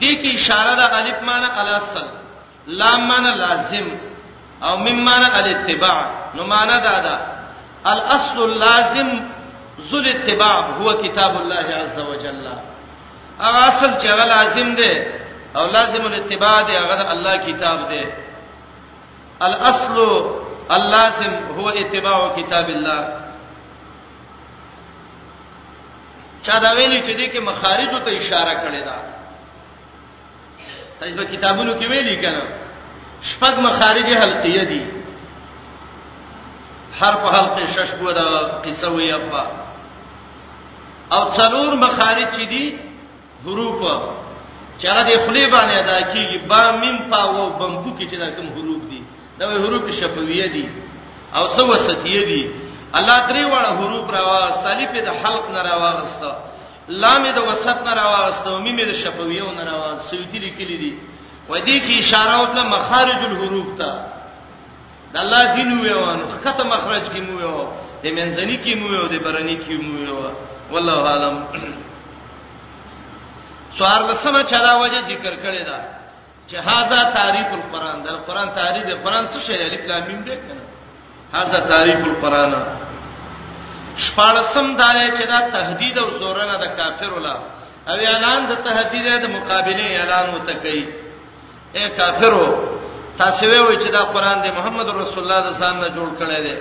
[0.00, 2.06] دې کې اشاره ده الف معنی الاصل
[2.80, 3.88] لام معنی لازم
[4.62, 5.98] او میم معنی الاتباع
[6.34, 7.18] نو معنی دا ده
[7.92, 9.12] الاصل اللازم
[9.90, 12.44] ذل اتباع هو کتاب الله عز وجل
[13.40, 14.92] هغه اصل چې هغه لازم ده
[15.56, 18.04] او لازم الاتباع دی هغه الله کتاب دی
[19.40, 20.22] الاصل
[20.70, 23.06] اللازم هو اتباع کتاب الله
[26.42, 28.94] چا دا ویلي چې دې کې مخارج ته اشاره کړې ده
[31.00, 32.42] تجربه کتابونو کې ویلي کړه
[33.22, 34.86] شپږ مخارج حلقیه دي
[37.00, 39.46] هر په حلقه شش بو دا قصه وي ابا
[41.12, 42.78] او څلور مخارج چې دي
[43.44, 43.82] حروف
[44.78, 48.28] چې هغه د خلی باندې ادا کیږي با میم پا او بمبو کې چې دا
[48.36, 49.00] کوم حروف دي
[49.38, 50.64] دا وې حروف شفویه دي
[51.36, 52.42] او څو وسطیه دي
[52.98, 56.30] الله درې وړه حروف راوا سالف د حلق نه راوغسته
[57.02, 60.92] لام د وسط نه راوغسته میم د شفویه نه راوا سویتی لیکلې دي
[61.50, 63.90] و دې کې اشاره وکړه مخارج الحروف ته
[65.12, 67.66] د الله دین ویوانو خطه مخرج کې مو ویو
[68.02, 70.18] د منځنی کې مو ویو د برنی کې مو ویو
[70.72, 71.36] والله اعلم
[73.78, 75.78] څوار لسمه چلا وجه ذکر کړی دا
[76.52, 80.64] جهازا تعریف القران دا القران تعریف دی قران څه شی الف لام میم دی کنه
[81.34, 82.52] هاذا تعریف القران
[84.04, 87.34] شپارسم دای چې دا تهدید او زورنه د کافر ولا
[87.90, 90.80] او اعلان د تهدید د مقابله اعلان متکئ
[91.76, 92.46] اے کافرو
[93.20, 96.56] تاسو وی چې دا قران دی محمد رسول الله د سان نه جوړ کړی دی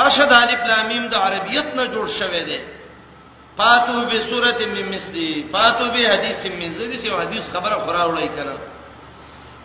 [0.00, 2.60] راشد الف لام میم د عربیت نه جوړ شوی دی
[3.58, 8.56] فاتو بسوره من مثلی فاتو به حدیث من زدی سی حدیث خبره خورا وړي کنه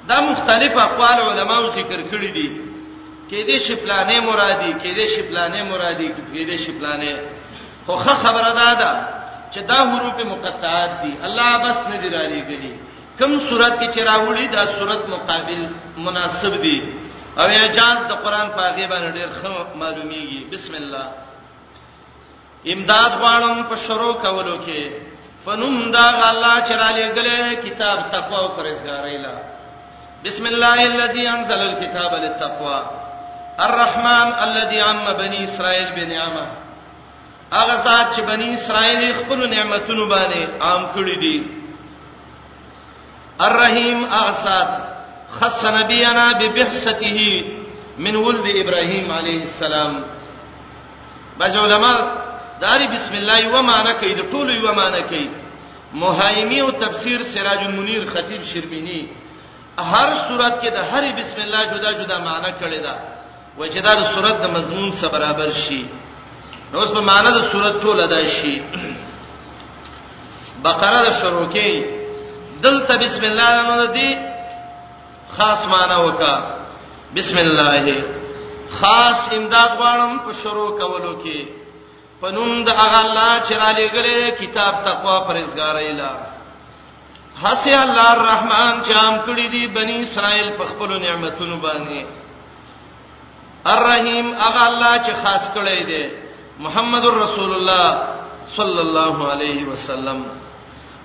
[0.09, 2.49] دا مختلف اقوال علماو ذکر کړی دي
[3.29, 7.13] کې دې شپلانې مرادي کې دې شپلانې مرادي کې دې شپلانې
[7.85, 8.91] خو خبره ده دا
[9.53, 12.73] چې دا حروف مقطعات دي الله بس نه دی را لګلی
[13.19, 15.61] کوم صورت کې چراوړي دا صورت مقابل
[15.97, 16.77] مناسب دي
[17.39, 21.05] او اعجاز د قران په هغه باندې ډېر خو معلومیږي بسم الله
[22.65, 24.91] امداد غواړم په شروع کولو کې
[25.45, 29.33] فنم دا الله چې را لېګلې کتاب تقوا او پرهیزګارۍ لا
[30.25, 32.81] بسم الله الذي انزل الكتاب للتقوى
[33.59, 36.45] الرحمن الذي عم بني اسرائيل بنعمه
[37.53, 41.43] هغه ذات چې بني اسرائیل خپل نعمتونو باندې عام کړی دي
[43.41, 44.71] الرحیم هغه ذات
[45.39, 47.43] خص نبینا ببعثته
[47.97, 50.01] من ولد ابراهيم عليه السلام
[51.39, 52.11] بجولما
[52.61, 55.27] داری بسم الله یو معنی کوي د ټولو یو معنی کوي
[56.03, 59.01] محایمی او تفسیر سراج المنیر خطیب شربینی
[59.91, 62.95] هر صورت کې د هر بسم الله جدا جدا معنی کړي دا
[63.59, 65.85] وجدا د صورت د مضمون سره برابر شي
[66.73, 68.55] نو اوس په معنی د صورت ټول ادا شي
[70.65, 71.69] بقره د شروع کې
[72.63, 74.09] دلته بسم الله نو دی
[75.37, 76.33] خاص معنی وکا
[77.15, 77.95] بسم الله
[78.81, 81.60] خاص امداد غواړم په شروع کولو کې
[82.21, 86.11] پنوم د هغه الله چې را لګلې کتاب تقوا پرېزګار ایلا
[87.43, 92.01] حسی الله الرحمن چې عام کړی دی بنی اسرائیل په خپل نعمتونو باندې
[93.73, 96.03] الرحیم هغه الله چې خاص کړی دی
[96.65, 97.89] محمد رسول الله
[98.59, 100.23] صلی الله علیه وسلم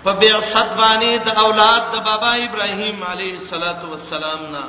[0.04, 4.64] په بیا صدبانی د اولاد د بابا ابراهیم علیه الصلاۃ والسلام نا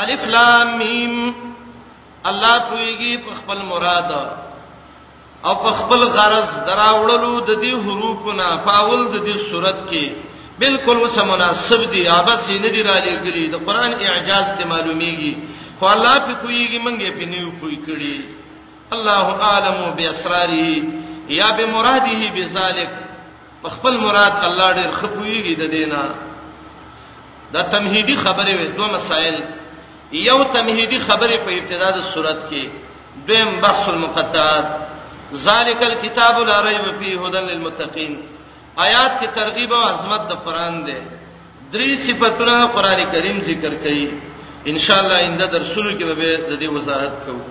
[0.00, 1.18] الف لام میم
[2.24, 4.10] الله پویږي په خپل مراد
[5.46, 10.04] او په خپل غرض دراوړلو د دې حروفونه په اول د دې صورت کې
[10.58, 15.32] بالکل وسه مناسب دي ابس نه دی را لګري د قران اعجاز ته معلومیږي
[15.78, 18.14] خو الله په کویږي منګه په نیو کوی کړي
[18.94, 20.68] الله عالم باسراره
[21.38, 22.92] یا بمراده بذلک
[23.74, 26.02] خپل مراد الله ډېر خپويږي د دینه
[27.52, 29.36] دا تمهیدی خبره وي دوه مسائل
[30.28, 32.62] یو تمهیدی خبره په ابتدا د صورت کې
[33.26, 34.66] دویم بحث المقدمات
[35.44, 38.12] ذالک الکتاب لا ریب فیه هدى للمتقین
[38.86, 40.96] آیات کې ترغیب او عظمت د قران دی
[41.72, 44.10] درې صفاتونه قران کریم ذکر کړي
[44.74, 47.42] ان شاء الله آینده درسونو کې به د دې وضاحت کوو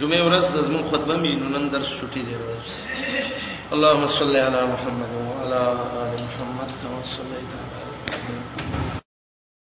[0.00, 2.68] جمعه ورځ د زموږ خطبه مې نن درس شوټي دی ورځ
[3.74, 5.60] اللهم صل علی محمد وعلى
[6.06, 8.43] آل محمد كما صليت على محمد